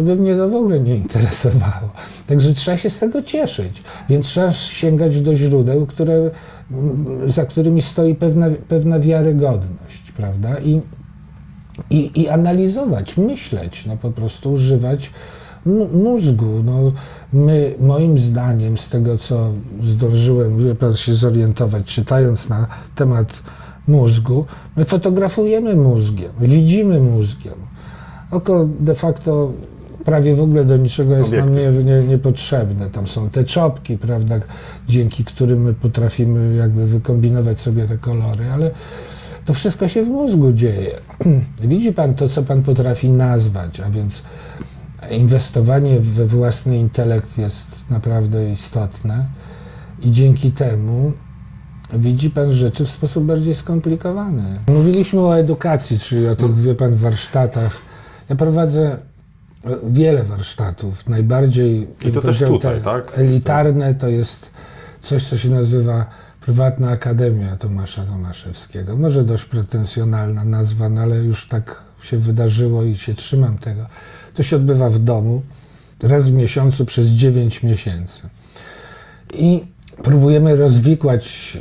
[0.00, 1.90] to by mnie to w ogóle nie interesowało.
[2.26, 3.82] Także trzeba się z tego cieszyć.
[4.08, 6.30] Więc trzeba sięgać do źródeł, które,
[6.70, 10.58] mm, za którymi stoi pewna, pewna wiarygodność, prawda?
[10.58, 10.80] I,
[11.90, 15.12] i, i analizować, myśleć, no po prostu używać
[15.92, 16.62] mózgu.
[16.64, 16.92] No,
[17.32, 19.50] my, moim zdaniem, z tego co
[19.82, 23.42] zdążyłem wie pan, się zorientować, czytając na temat
[23.88, 24.44] mózgu,
[24.76, 27.54] my fotografujemy mózgiem, widzimy mózgiem.
[28.30, 29.52] Oko de facto
[30.04, 31.84] prawie w ogóle do niczego jest nam nie, Obiektyw.
[31.86, 32.90] nie, niepotrzebne.
[32.90, 34.40] Tam są te czopki, prawda,
[34.88, 38.70] dzięki którym my potrafimy jakby wykombinować sobie te kolory, ale
[39.44, 41.00] to wszystko się w mózgu dzieje.
[41.60, 44.24] Widzi pan to, co pan potrafi nazwać, a więc
[45.10, 49.26] inwestowanie we własny intelekt jest naprawdę istotne
[50.02, 51.12] i dzięki temu
[51.92, 54.58] widzi pan rzeczy w sposób bardziej skomplikowany.
[54.68, 57.76] Mówiliśmy o edukacji, czyli o tych, wie pan, warsztatach.
[58.28, 58.96] Ja prowadzę
[59.88, 61.08] wiele warsztatów.
[61.08, 63.12] Najbardziej I to też tutaj, tak?
[63.18, 64.50] Elitarne to jest
[65.00, 66.06] coś, co się nazywa
[66.40, 68.96] Prywatna Akademia Tomasza Tomaszewskiego.
[68.96, 73.86] Może dość pretensjonalna nazwa, no ale już tak się wydarzyło i się trzymam tego.
[74.34, 75.42] To się odbywa w domu
[76.02, 78.28] raz w miesiącu przez 9 miesięcy.
[79.34, 79.64] I
[80.02, 81.58] próbujemy rozwikłać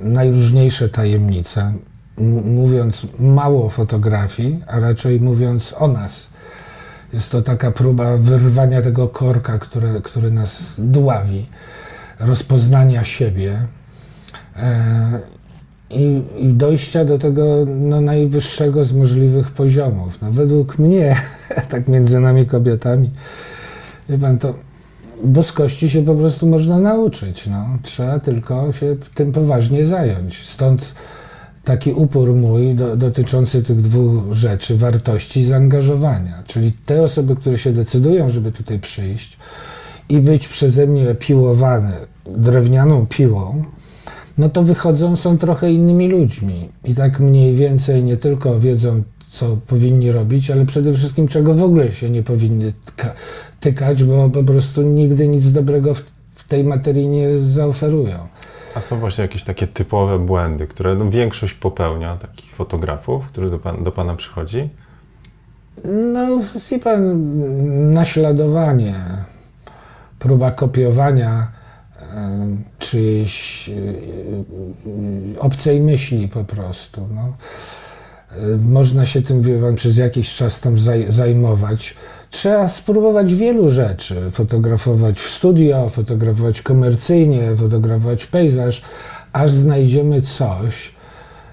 [0.00, 1.72] najróżniejsze tajemnice,
[2.44, 6.30] mówiąc mało o fotografii, a raczej mówiąc o nas.
[7.12, 11.46] Jest to taka próba wyrwania tego korka, które, który nas dławi,
[12.20, 13.66] rozpoznania siebie
[14.56, 15.20] e,
[15.90, 20.22] i, i dojścia do tego no, najwyższego z możliwych poziomów.
[20.22, 21.16] No, według mnie,
[21.70, 23.10] tak między nami kobietami,
[24.08, 24.54] wie pan, to
[25.24, 27.46] boskości się po prostu można nauczyć.
[27.46, 27.66] No.
[27.82, 30.48] Trzeba tylko się tym poważnie zająć.
[30.48, 30.94] Stąd
[31.66, 36.42] taki upór mój do, dotyczący tych dwóch rzeczy, wartości i zaangażowania.
[36.46, 39.38] Czyli te osoby, które się decydują, żeby tutaj przyjść
[40.08, 41.92] i być przeze mnie piłowane
[42.26, 43.64] drewnianą piłą,
[44.38, 46.68] no to wychodzą, są trochę innymi ludźmi.
[46.84, 51.62] I tak mniej więcej nie tylko wiedzą, co powinni robić, ale przede wszystkim czego w
[51.62, 52.72] ogóle się nie powinny
[53.60, 55.94] tykać, bo po prostu nigdy nic dobrego
[56.34, 58.18] w tej materii nie zaoferują.
[58.76, 63.58] A są właśnie jakieś takie typowe błędy, które no, większość popełnia, takich fotografów, który do,
[63.58, 64.68] pan, do Pana przychodzi?
[65.84, 66.26] No,
[66.70, 67.02] wie pan,
[67.92, 69.24] naśladowanie,
[70.18, 71.52] próba kopiowania
[72.00, 72.46] e,
[72.78, 77.08] czyjejś e, e, obcej myśli po prostu.
[77.14, 77.32] No.
[78.58, 81.96] Można się tym, wie pan, przez jakiś czas tam zaj- zajmować.
[82.30, 84.30] Trzeba spróbować wielu rzeczy.
[84.30, 88.82] Fotografować w studio, fotografować komercyjnie, fotografować pejzaż,
[89.32, 90.94] aż znajdziemy coś,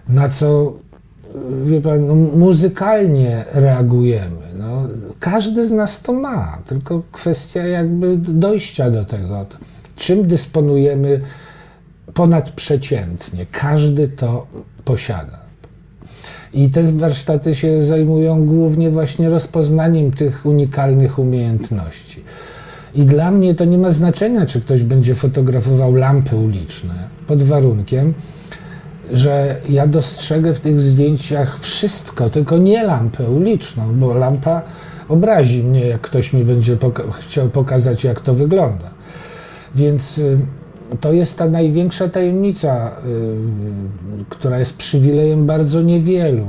[0.09, 0.73] na co
[1.65, 4.53] wie pan, no, muzykalnie reagujemy.
[4.57, 4.87] No,
[5.19, 9.45] każdy z nas to ma, tylko kwestia jakby dojścia do tego.
[9.95, 11.21] Czym dysponujemy
[12.13, 13.45] ponadprzeciętnie?
[13.51, 14.47] Każdy to
[14.85, 15.42] posiada.
[16.53, 22.23] I te warsztaty się zajmują głównie właśnie rozpoznaniem tych unikalnych umiejętności.
[22.95, 28.13] I dla mnie to nie ma znaczenia, czy ktoś będzie fotografował lampy uliczne, pod warunkiem,
[29.11, 34.61] że ja dostrzegę w tych zdjęciach wszystko, tylko nie lampę uliczną, bo lampa
[35.09, 38.89] obrazi mnie, jak ktoś mi będzie poka chciał pokazać, jak to wygląda.
[39.75, 40.37] Więc y,
[41.01, 46.45] to jest ta największa tajemnica, y, która jest przywilejem bardzo niewielu,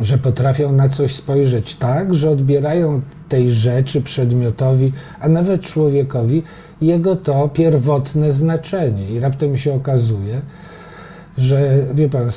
[0.00, 6.42] że potrafią na coś spojrzeć tak, że odbierają tej rzeczy, przedmiotowi, a nawet człowiekowi
[6.80, 9.10] jego to pierwotne znaczenie.
[9.10, 10.40] I raptem się okazuje,
[11.38, 12.28] że wie pan,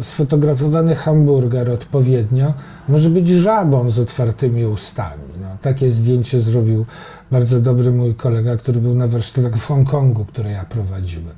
[0.00, 2.54] sfotografowany hamburger odpowiednio
[2.88, 5.23] może być żabą z otwartymi ustami.
[5.64, 6.86] Takie zdjęcie zrobił
[7.30, 11.34] bardzo dobry mój kolega, który był na warsztatach w Hongkongu, które ja prowadziłem.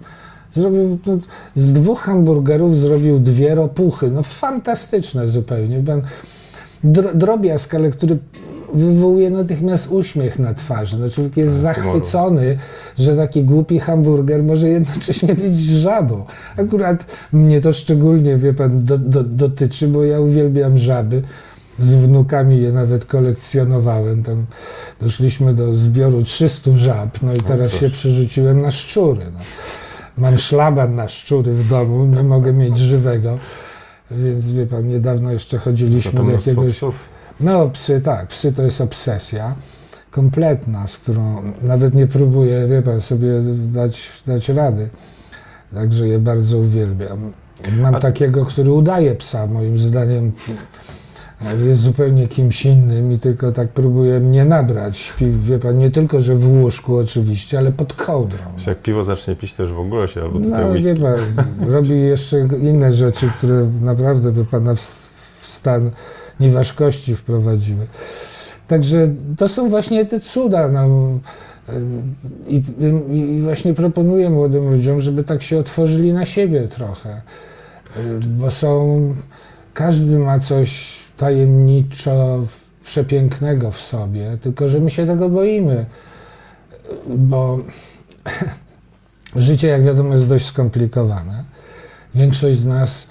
[0.52, 1.18] Zrobił, no,
[1.54, 4.10] z dwóch hamburgerów zrobił dwie ropuchy.
[4.10, 5.82] No fantastyczne zupełnie.
[5.82, 6.02] Pan,
[7.14, 8.18] drobiazg, ale który
[8.74, 10.98] wywołuje natychmiast uśmiech na twarzy.
[10.98, 12.58] No, człowiek jest zachwycony,
[12.98, 16.24] że taki głupi hamburger może jednocześnie być żabą.
[16.56, 21.22] Akurat mnie to szczególnie, wie pan, do, do, dotyczy, bo ja uwielbiam żaby.
[21.78, 24.22] Z wnukami je nawet kolekcjonowałem.
[24.22, 24.46] Tam
[25.00, 29.26] doszliśmy do zbioru 300 żab, no i teraz się przerzuciłem na szczury.
[29.34, 29.40] No.
[30.18, 33.38] Mam szlaban na szczury w domu, nie mogę mieć żywego.
[34.10, 36.76] Więc wie pan, niedawno jeszcze chodziliśmy do jakiegoś.
[36.76, 36.94] Psów?
[37.40, 39.54] No, psy tak, psy to jest obsesja
[40.10, 43.28] kompletna, z którą nawet nie próbuję, wie pan, sobie
[43.66, 44.88] dać, dać rady.
[45.74, 47.32] Także je bardzo uwielbiam.
[47.80, 48.00] Mam A...
[48.00, 50.32] takiego, który udaje psa, moim zdaniem
[51.66, 54.98] jest zupełnie kimś innym i tylko tak próbuje mnie nabrać.
[54.98, 58.44] Śpi, wie pan, nie tylko, że w łóżku oczywiście, ale pod kołdrą.
[58.66, 60.94] Jak piwo zacznie pić, to już w ogóle się, albo tutaj no, whisky.
[60.94, 61.18] wie pan,
[61.68, 64.80] robi jeszcze inne rzeczy, które naprawdę by pana w,
[65.40, 65.90] w stan
[66.40, 67.86] nieważkości wprowadziły.
[68.66, 70.68] Także to są właśnie te cuda.
[70.68, 70.88] No.
[72.48, 72.62] I,
[73.10, 77.22] I, właśnie proponuję młodym ludziom, żeby tak się otworzyli na siebie trochę,
[78.26, 79.14] bo są,
[79.74, 82.42] każdy ma coś tajemniczo
[82.84, 85.86] przepięknego w sobie, tylko że my się tego boimy,
[87.08, 87.58] bo
[89.36, 91.44] życie, jak wiadomo, jest dość skomplikowane.
[92.14, 93.10] Większość z nas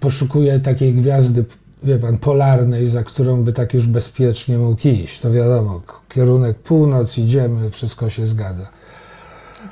[0.00, 1.44] poszukuje takiej gwiazdy
[1.82, 5.20] wie pan, polarnej, za którą by tak już bezpiecznie mógł iść.
[5.20, 8.68] To wiadomo, kierunek północ, idziemy, wszystko się zgadza.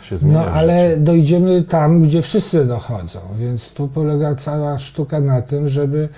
[0.02, 5.68] Się no ale dojdziemy tam, gdzie wszyscy dochodzą, więc tu polega cała sztuka na tym,
[5.68, 6.08] żeby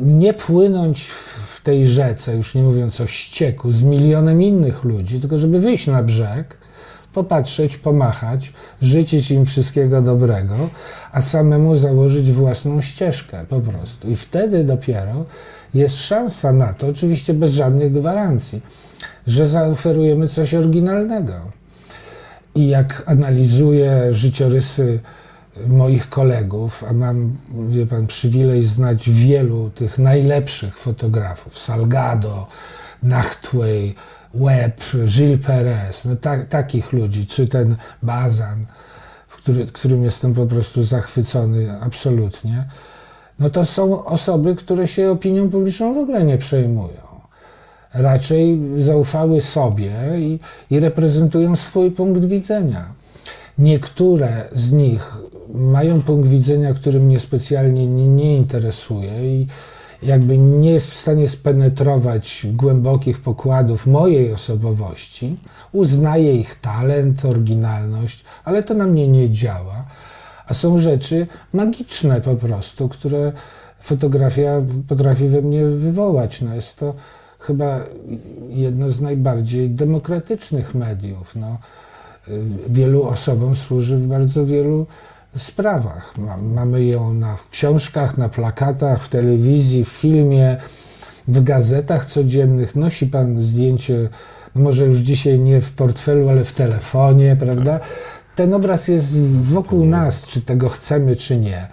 [0.00, 1.02] nie płynąć
[1.56, 5.86] w tej rzece, już nie mówiąc o ścieku, z milionem innych ludzi, tylko żeby wyjść
[5.86, 6.56] na brzeg,
[7.14, 8.52] popatrzeć, pomachać,
[8.82, 10.54] życzyć im wszystkiego dobrego,
[11.12, 14.10] a samemu założyć własną ścieżkę po prostu.
[14.10, 15.24] I wtedy dopiero
[15.74, 18.60] jest szansa na to, oczywiście bez żadnych gwarancji,
[19.26, 21.34] że zaoferujemy coś oryginalnego.
[22.54, 25.00] I jak analizuję życiorysy
[25.66, 27.36] moich kolegów, a mam,
[27.68, 32.46] wie pan, przywilej znać wielu tych najlepszych fotografów, Salgado,
[33.02, 33.94] Nachtwey,
[34.34, 38.66] Webb, Gilles Perez, no ta, takich ludzi, czy ten Bazan,
[39.28, 42.68] który, którym jestem po prostu zachwycony absolutnie,
[43.38, 47.08] no to są osoby, które się opinią publiczną w ogóle nie przejmują.
[47.94, 50.38] Raczej zaufały sobie i,
[50.70, 52.92] i reprezentują swój punkt widzenia.
[53.58, 55.12] Niektóre z nich
[55.54, 59.46] mają punkt widzenia, który mnie specjalnie nie, nie interesuje i
[60.02, 65.36] jakby nie jest w stanie spenetrować głębokich pokładów mojej osobowości,
[65.72, 69.84] uznaję ich talent, oryginalność, ale to na mnie nie działa.
[70.46, 73.32] A są rzeczy magiczne po prostu, które
[73.80, 76.40] fotografia potrafi we mnie wywołać.
[76.40, 76.94] No jest to
[77.38, 77.80] chyba
[78.48, 81.36] jedno z najbardziej demokratycznych mediów.
[81.36, 81.58] No,
[82.68, 84.86] wielu osobom służy w bardzo wielu
[85.36, 86.14] sprawach.
[86.42, 90.56] Mamy ją na książkach, na plakatach, w telewizji, w filmie,
[91.28, 92.76] w gazetach codziennych.
[92.76, 94.08] Nosi pan zdjęcie,
[94.54, 97.80] no może już dzisiaj nie w portfelu, ale w telefonie, prawda?
[98.34, 101.68] Ten obraz jest wokół nas, czy tego chcemy, czy nie.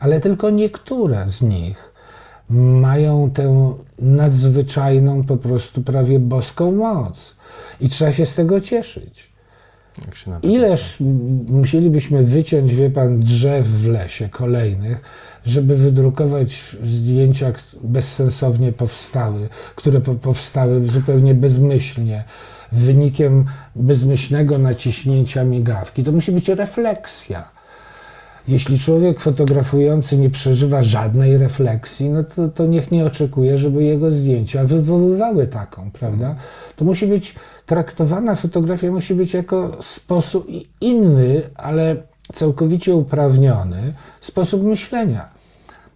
[0.00, 1.92] Ale tylko niektóre z nich
[2.50, 7.36] mają tę nadzwyczajną, po prostu prawie boską moc.
[7.80, 9.33] I trzeba się z tego cieszyć.
[10.42, 10.96] Ileż
[11.48, 15.00] musielibyśmy wyciąć, wie pan, drzew w lesie kolejnych,
[15.44, 22.24] żeby wydrukować zdjęcia bezsensownie powstały, które powstały zupełnie bezmyślnie,
[22.72, 23.44] wynikiem
[23.76, 26.04] bezmyślnego naciśnięcia migawki.
[26.04, 27.53] To musi być refleksja.
[28.48, 34.10] Jeśli człowiek fotografujący nie przeżywa żadnej refleksji, no to, to niech nie oczekuje, żeby jego
[34.10, 36.36] zdjęcia wywoływały taką, prawda?
[36.76, 37.34] To musi być
[37.66, 40.46] traktowana fotografia musi być jako sposób
[40.80, 41.96] inny, ale
[42.32, 45.28] całkowicie uprawniony sposób myślenia.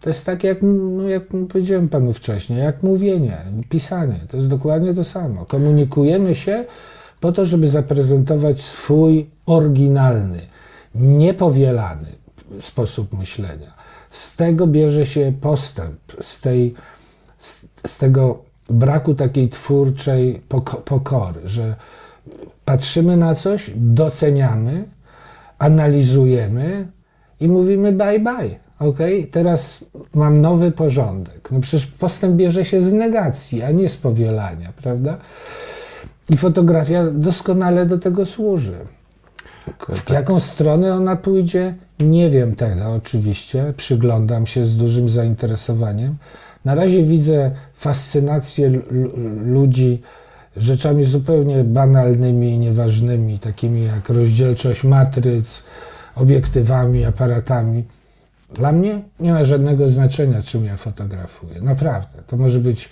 [0.00, 3.38] To jest tak, jak, no jak powiedziałem panu wcześniej, jak mówienie,
[3.68, 4.20] pisanie.
[4.28, 5.44] To jest dokładnie to samo.
[5.44, 6.64] Komunikujemy się
[7.20, 10.40] po to, żeby zaprezentować swój oryginalny,
[10.94, 12.17] niepowielany
[12.60, 13.74] sposób myślenia.
[14.08, 16.74] Z tego bierze się postęp, z, tej,
[17.38, 20.42] z, z tego braku takiej twórczej
[20.84, 21.76] pokory, że
[22.64, 24.84] patrzymy na coś, doceniamy,
[25.58, 26.88] analizujemy
[27.40, 28.68] i mówimy bye bye.
[28.78, 28.98] Ok,
[29.30, 29.84] teraz
[30.14, 31.48] mam nowy porządek.
[31.52, 35.18] No przecież postęp bierze się z negacji, a nie z powielania, prawda?
[36.30, 38.76] I fotografia doskonale do tego służy.
[39.88, 40.10] W tak.
[40.10, 43.72] jaką stronę ona pójdzie, nie wiem tego oczywiście.
[43.76, 46.16] Przyglądam się z dużym zainteresowaniem.
[46.64, 48.70] Na razie widzę fascynację
[49.44, 50.02] ludzi
[50.56, 55.62] rzeczami zupełnie banalnymi i nieważnymi, takimi jak rozdzielczość matryc,
[56.14, 57.84] obiektywami, aparatami.
[58.54, 61.60] Dla mnie nie ma żadnego znaczenia, czym ja fotografuję.
[61.60, 62.22] Naprawdę.
[62.26, 62.90] To może być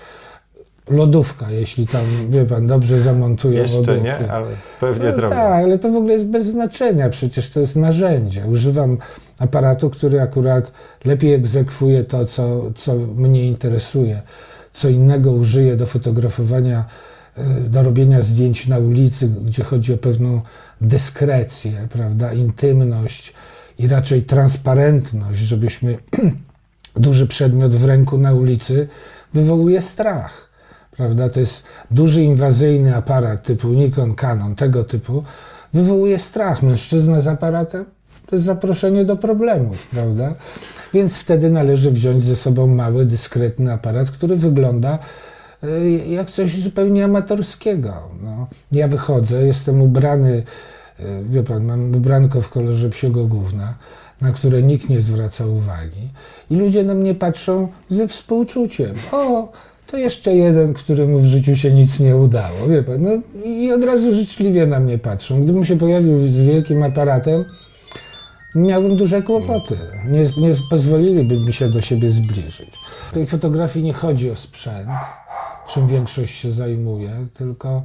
[0.91, 4.05] lodówka, jeśli tam, wie pan, dobrze zamontują Jeszcze obiekty.
[4.05, 4.47] nie, ale
[4.81, 5.35] pewnie no, zrobią.
[5.35, 8.47] Tak, ale to w ogóle jest bez znaczenia, przecież to jest narzędzie.
[8.47, 8.99] Używam
[9.39, 10.73] aparatu, który akurat
[11.05, 14.23] lepiej egzekwuje to, co, co mnie interesuje.
[14.73, 16.85] Co innego użyję do fotografowania,
[17.37, 20.41] e, do robienia zdjęć na ulicy, gdzie chodzi o pewną
[20.81, 23.35] dyskrecję, prawda, intymność
[23.79, 25.99] i raczej transparentność, żebyśmy
[26.97, 28.89] duży przedmiot w ręku na ulicy
[29.33, 30.47] wywołuje strach
[30.97, 31.29] prawda?
[31.29, 35.25] To jest duży inwazyjny aparat typu Nikon, Canon, tego typu,
[35.73, 36.63] wywołuje strach.
[36.63, 37.85] Mężczyzna z aparatem
[38.27, 40.35] to jest zaproszenie do problemów, prawda?
[40.95, 44.99] Więc wtedy należy wziąć ze sobą mały, dyskretny aparat, który wygląda
[45.63, 47.95] e, jak coś zupełnie amatorskiego.
[48.23, 48.47] No.
[48.73, 50.45] Ja wychodzę, jestem ubrany,
[50.99, 53.75] e, wie pan, mam ubranko w kolorze psiego gówna,
[54.21, 56.11] na które nikt nie zwraca uwagi.
[56.51, 58.95] I ludzie na mnie patrzą ze współczuciem.
[59.13, 59.53] O,
[59.87, 63.11] to jeszcze jeden, któremu w życiu się nic nie udało, wie pan, no
[63.45, 65.43] i od razu życzliwie na mnie patrzą.
[65.43, 67.45] Gdybym się pojawił z wielkim aparatem,
[68.55, 69.77] miałbym duże kłopoty.
[70.09, 72.71] Nie, nie pozwoliliby mi się do siebie zbliżyć.
[73.11, 74.89] W tej fotografii nie chodzi o sprzęt,
[75.69, 77.83] czym większość się zajmuje, tylko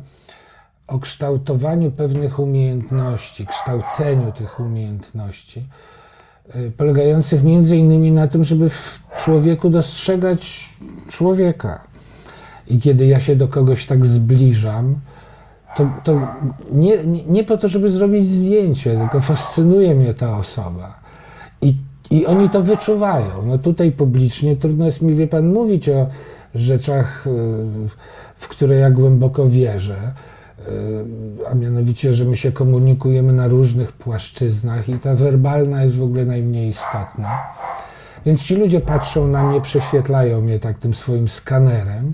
[0.88, 5.64] o kształtowaniu pewnych umiejętności, kształceniu tych umiejętności,
[6.56, 10.70] y, polegających między innymi na tym, żeby w człowieku dostrzegać
[11.10, 11.91] człowieka,
[12.72, 14.96] i kiedy ja się do kogoś tak zbliżam,
[15.76, 16.28] to, to
[16.72, 21.00] nie, nie, nie po to, żeby zrobić zdjęcie, tylko fascynuje mnie ta osoba.
[21.62, 21.76] I,
[22.12, 23.46] I oni to wyczuwają.
[23.46, 26.08] No tutaj publicznie trudno jest mi, wie pan, mówić o
[26.56, 27.30] rzeczach, y,
[28.36, 30.14] w które ja głęboko wierzę,
[30.60, 30.72] y,
[31.52, 36.26] a mianowicie, że my się komunikujemy na różnych płaszczyznach i ta werbalna jest w ogóle
[36.26, 37.30] najmniej istotna.
[38.26, 42.14] Więc ci ludzie patrzą na mnie, prześwietlają mnie tak tym swoim skanerem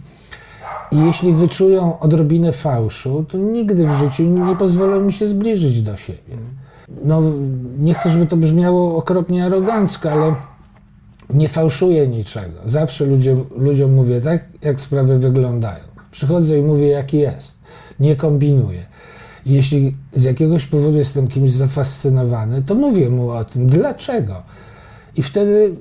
[0.91, 5.97] i jeśli wyczują odrobinę fałszu, to nigdy w życiu nie pozwolą mi się zbliżyć do
[5.97, 6.37] siebie.
[7.03, 7.21] No,
[7.79, 10.35] nie chcę, żeby to brzmiało okropnie arogancko, ale
[11.29, 12.59] nie fałszuję niczego.
[12.65, 15.83] Zawsze ludziom, ludziom mówię tak, jak sprawy wyglądają.
[16.11, 17.59] Przychodzę i mówię, jaki jest.
[17.99, 18.85] Nie kombinuję.
[19.45, 24.43] Jeśli z jakiegoś powodu jestem kimś zafascynowany, to mówię mu o tym, dlaczego.
[25.15, 25.75] I wtedy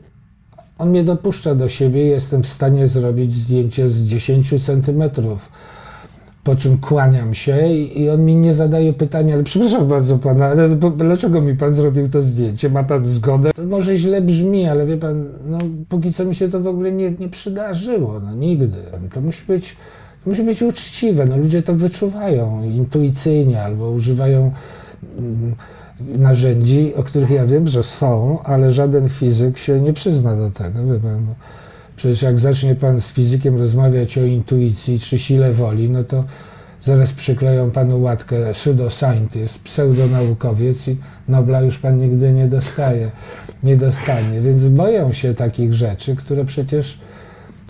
[0.79, 5.51] on mnie dopuszcza do siebie jestem w stanie zrobić zdjęcie z 10 centymetrów.
[6.45, 10.69] Po czym kłaniam się i on mi nie zadaje pytania, ale przepraszam bardzo pana, ale
[10.97, 12.71] dlaczego mi pan zrobił to zdjęcie?
[12.71, 13.53] Ma pan zgodę?
[13.53, 15.59] To może źle brzmi, ale wie pan, no
[15.89, 18.79] póki co mi się to w ogóle nie, nie przydarzyło, no nigdy.
[19.15, 19.77] To musi być,
[20.25, 24.53] to musi być uczciwe, no ludzie to wyczuwają intuicyjnie albo używają...
[25.19, 25.55] Mm,
[26.01, 30.87] narzędzi, o których ja wiem, że są, ale żaden fizyk się nie przyzna do tego.
[30.87, 31.27] Wie pan,
[31.97, 36.25] przecież jak zacznie pan z fizykiem rozmawiać o intuicji czy sile woli, no to
[36.81, 40.97] zaraz przykleją panu łatkę pseudo-scientist, pseudonaukowiec i
[41.29, 43.11] Nobla już pan nigdy nie dostaje,
[43.63, 44.41] nie dostanie.
[44.41, 46.99] Więc boją się takich rzeczy, które przecież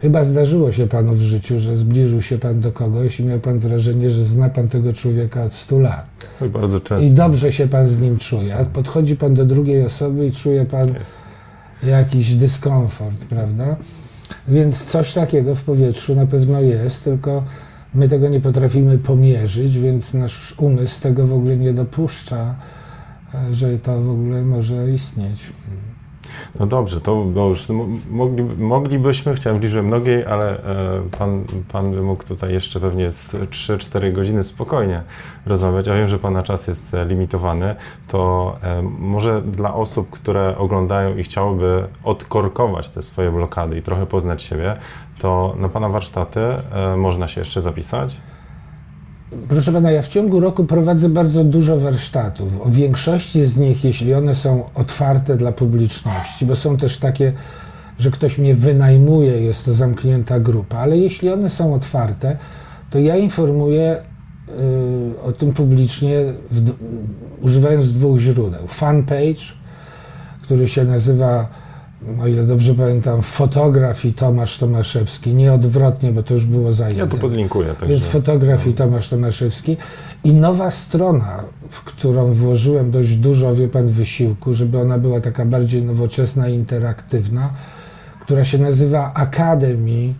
[0.00, 3.58] Chyba zdarzyło się panu w życiu, że zbliżył się pan do kogoś i miał pan
[3.58, 6.28] wrażenie, że zna pan tego człowieka od 100 lat.
[6.46, 7.06] I bardzo często.
[7.06, 8.56] I dobrze się pan z nim czuje.
[8.56, 11.16] A podchodzi pan do drugiej osoby i czuje pan Jest.
[11.82, 13.76] jakiś dyskomfort, prawda?
[14.48, 17.42] Więc coś takiego w powietrzu na pewno jest, tylko
[17.94, 22.54] my tego nie potrafimy pomierzyć, więc nasz umysł tego w ogóle nie dopuszcza,
[23.50, 25.52] że to w ogóle może istnieć.
[26.60, 27.68] No dobrze, to już
[28.10, 33.12] mogli, moglibyśmy, chciałem w liczbie mnogiej, ale e, pan, pan by mógł tutaj jeszcze pewnie
[33.12, 35.02] z 3-4 godziny spokojnie
[35.46, 35.86] rozmawiać.
[35.86, 37.74] Ja wiem, że Pana czas jest e, limitowany,
[38.08, 44.06] to e, może dla osób, które oglądają i chciałyby odkorkować te swoje blokady i trochę
[44.06, 44.74] poznać siebie,
[45.18, 46.40] to na Pana warsztaty
[46.96, 48.20] można się jeszcze zapisać?
[49.48, 52.60] Proszę pana, ja w ciągu roku prowadzę bardzo dużo warsztatów.
[52.60, 57.32] O większości z nich, jeśli one są otwarte dla publiczności, bo są też takie,
[57.98, 62.36] że ktoś mnie wynajmuje, jest to zamknięta grupa, ale jeśli one są otwarte,
[62.90, 64.02] to ja informuję
[64.48, 66.18] y, o tym publicznie,
[66.50, 66.72] w,
[67.40, 68.66] używając dwóch źródeł.
[68.66, 69.42] Fanpage,
[70.42, 71.48] który się nazywa
[72.22, 77.00] o ile dobrze pamiętam, fotograf i Tomasz Tomaszewski, nie odwrotnie, bo to już było zajęte.
[77.00, 77.68] Ja to podlinkuję.
[77.68, 77.86] Także.
[77.86, 79.76] Więc fotograf i Tomasz Tomaszewski
[80.24, 85.44] i nowa strona, w którą włożyłem dość dużo, wie pan, wysiłku, żeby ona była taka
[85.44, 87.50] bardziej nowoczesna interaktywna,
[88.20, 90.14] która się nazywa Academy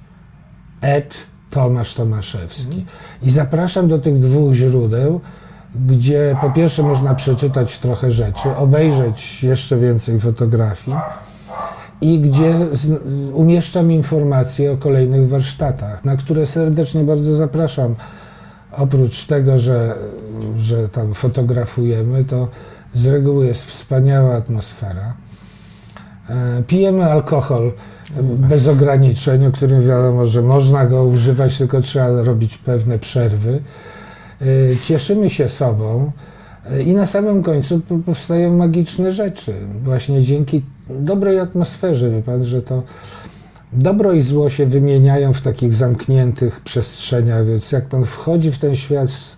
[0.81, 2.87] et Tomasz Tomaszewski.
[3.23, 5.21] I zapraszam do tych dwóch źródeł,
[5.87, 10.97] gdzie po pierwsze można przeczytać trochę rzeczy, obejrzeć jeszcze więcej fotografii,
[12.01, 12.55] i gdzie
[13.33, 17.95] umieszczam informacje o kolejnych warsztatach, na które serdecznie bardzo zapraszam.
[18.73, 19.95] Oprócz tego, że,
[20.57, 22.49] że tam fotografujemy, to
[22.93, 25.15] z reguły jest wspaniała atmosfera.
[26.31, 27.73] E, pijemy alkohol
[28.37, 33.63] bez ograniczeń, o którym wiadomo, że można go używać, tylko trzeba robić pewne przerwy.
[34.41, 34.47] E,
[34.83, 36.13] cieszymy się sobą.
[36.87, 39.55] I na samym końcu powstają magiczne rzeczy.
[39.83, 42.83] Właśnie dzięki dobrej atmosferze, wie pan, że to
[43.73, 48.75] dobro i zło się wymieniają w takich zamkniętych przestrzeniach, więc jak pan wchodzi w ten
[48.75, 49.37] świat z,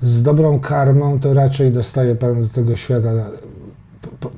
[0.00, 3.10] z dobrą karmą, to raczej dostaje pan do tego świata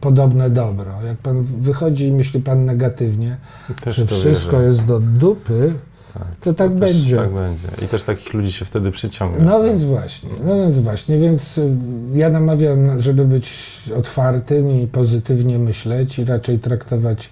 [0.00, 1.02] podobne dobro.
[1.02, 3.36] Jak pan wychodzi i myśli pan negatywnie,
[3.84, 5.74] Też że wszystko jest do dupy,
[6.14, 7.16] tak, to, to tak będzie.
[7.16, 7.68] Tak będzie.
[7.82, 9.38] I też takich ludzi się wtedy przyciąga.
[9.38, 9.66] No tak?
[9.66, 11.76] więc właśnie, no więc właśnie, więc y,
[12.14, 13.52] ja namawiam, żeby być
[13.96, 17.30] otwartym i pozytywnie myśleć i raczej traktować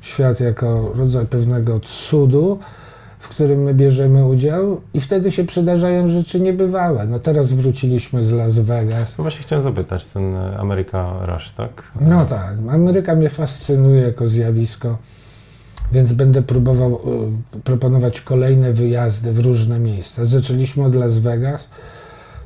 [0.00, 2.58] świat jako rodzaj pewnego cudu,
[3.18, 7.06] w którym my bierzemy udział i wtedy się przydarzają rzeczy niebywałe.
[7.06, 9.18] No teraz wróciliśmy z Las Vegas.
[9.18, 11.82] No właśnie chciałem zapytać, ten Ameryka Rush, tak?
[12.00, 14.98] No tak, Ameryka mnie fascynuje jako zjawisko
[15.92, 16.94] więc będę próbował
[17.56, 20.24] y, proponować kolejne wyjazdy w różne miejsca.
[20.24, 21.70] Zaczęliśmy od Las Vegas,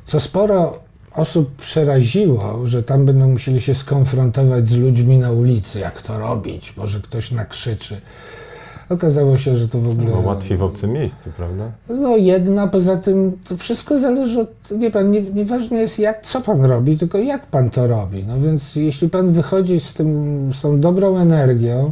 [0.05, 0.79] co sporo
[1.13, 6.77] osób przeraziło, że tam będą musieli się skonfrontować z ludźmi na ulicy, jak to robić,
[6.77, 8.01] może ktoś nakrzyczy.
[8.89, 10.11] Okazało się, że to w ogóle.
[10.11, 11.71] No, łatwiej w obcym miejscu, prawda?
[11.89, 14.49] No, jedna, poza tym to wszystko zależy od.
[14.79, 18.23] Wie pan, nie, nieważne jest, jak, co pan robi, tylko jak pan to robi.
[18.27, 21.91] No więc, jeśli pan wychodzi z, tym, z tą dobrą energią,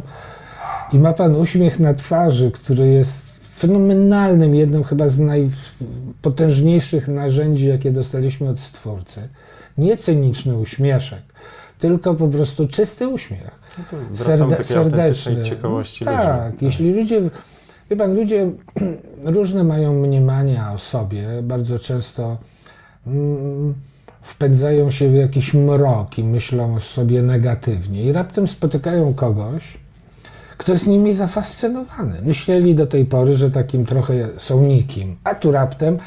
[0.92, 7.92] i ma pan uśmiech na twarzy, który jest fenomenalnym, jednym chyba z najpotężniejszych narzędzi, jakie
[7.92, 9.28] dostaliśmy od Stwórcy.
[9.78, 11.22] Nie cyniczny uśmieszek,
[11.78, 13.60] tylko po prostu czysty uśmiech.
[14.10, 15.44] No Serde serdeczny.
[15.44, 16.64] ciekawości Tak, ludzi.
[16.64, 17.20] jeśli ludzie,
[17.90, 18.50] wie pan, ludzie
[19.36, 22.36] różne mają mniemania o sobie, bardzo często
[23.06, 23.74] mm,
[24.20, 29.78] wpędzają się w jakiś mrok i myślą o sobie negatywnie i raptem spotykają kogoś,
[30.56, 32.18] kto jest nimi zafascynowany.
[32.24, 35.98] Myśleli do tej pory, że takim trochę są nikim, a tu raptem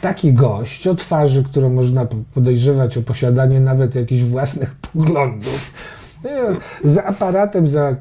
[0.00, 5.72] taki gość o twarzy, którą można podejrzewać o posiadanie nawet jakichś własnych poglądów,
[6.84, 7.96] z aparatem za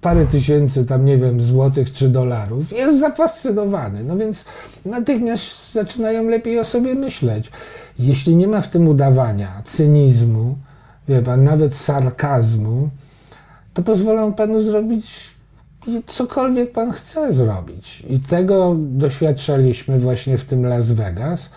[0.00, 4.04] parę tysięcy tam, nie wiem, złotych czy dolarów, jest zafascynowany.
[4.04, 4.44] No więc
[4.84, 7.50] natychmiast zaczynają lepiej o sobie myśleć.
[7.98, 10.56] Jeśli nie ma w tym udawania, cynizmu,
[11.08, 12.88] wie pan, nawet sarkazmu,
[13.74, 15.39] to pozwolą panu zrobić
[16.06, 18.02] cokolwiek pan chce zrobić.
[18.10, 21.50] I tego doświadczaliśmy właśnie w tym Las Vegas.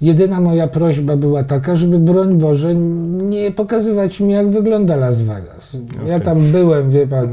[0.00, 5.74] Jedyna moja prośba była taka, żeby broń Boże nie pokazywać mi, jak wygląda Las Vegas.
[5.74, 6.08] Okay.
[6.08, 7.28] Ja tam byłem, wie pan,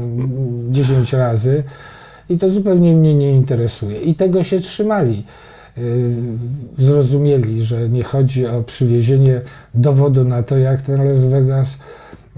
[0.70, 1.62] 10 razy
[2.30, 4.00] i to zupełnie mnie nie interesuje.
[4.00, 5.24] I tego się trzymali.
[5.76, 5.82] Yy,
[6.78, 9.40] zrozumieli, że nie chodzi o przywiezienie
[9.74, 11.78] dowodu na to, jak ten Las Vegas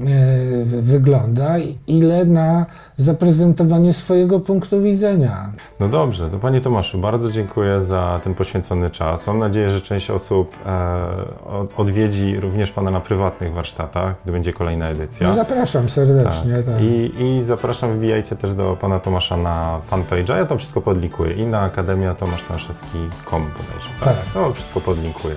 [0.07, 1.57] E, wygląda,
[1.87, 2.67] ile na
[3.01, 5.53] zaprezentowanie swojego punktu widzenia.
[5.81, 9.27] No dobrze, to Panie Tomaszu, bardzo dziękuję za ten poświęcony czas.
[9.27, 14.89] Mam nadzieję, że część osób e, odwiedzi również Pana na prywatnych warsztatach, gdy będzie kolejna
[14.89, 15.29] edycja.
[15.29, 16.57] No zapraszam serdecznie.
[16.57, 16.65] Tak.
[16.65, 16.83] Tak.
[16.83, 20.37] I, I zapraszam, wbijajcie też do Pana Tomasza na fanpage'a.
[20.37, 23.89] Ja to wszystko podlikuję i na Akademia Tomasz Tomaszewski.com bodajże.
[24.01, 24.17] Tak?
[24.17, 24.35] tak?
[24.35, 25.35] To wszystko podlinkuję.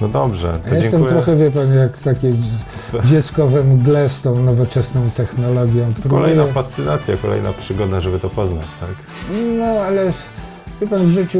[0.00, 2.32] No dobrze, to ja Jestem trochę, wie Pan, jak takie
[3.10, 5.90] dziecko we mgle z tą nowoczesną technologią.
[6.10, 6.52] Kolejna Próbuję-
[7.22, 8.90] kolejna przygoda, żeby to poznać, tak?
[9.58, 10.10] No ale
[10.80, 11.38] wie pan, w życiu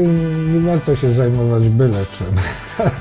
[0.53, 2.27] nie warto się zajmować byle czym.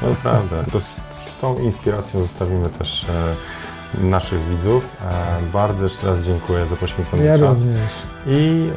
[0.03, 0.65] No prawda.
[0.73, 4.97] To z, z tą inspiracją zostawimy też e, naszych widzów.
[5.11, 7.59] E, bardzo jeszcze raz dziękuję za poświęcony Ja czas.
[7.59, 7.91] również.
[8.27, 8.69] I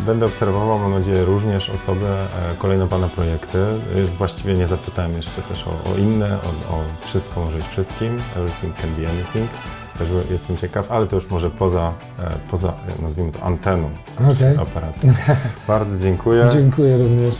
[0.00, 2.26] e, będę obserwował, mam nadzieję, również osoby, e,
[2.58, 3.58] kolejne Pana projekty.
[3.58, 6.38] E, Właściwie nie zapytałem jeszcze też o, o inne,
[6.70, 9.50] o, o wszystko może być wszystkim, everything can be anything.
[9.98, 14.56] Też jestem ciekaw, ale to już może poza, e, poza e, nazwijmy to, anteną Okej.
[14.56, 15.00] aparatu.
[15.68, 16.48] Bardzo dziękuję.
[16.52, 17.34] Dziękuję również.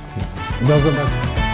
[0.60, 1.47] Do zobaczenia.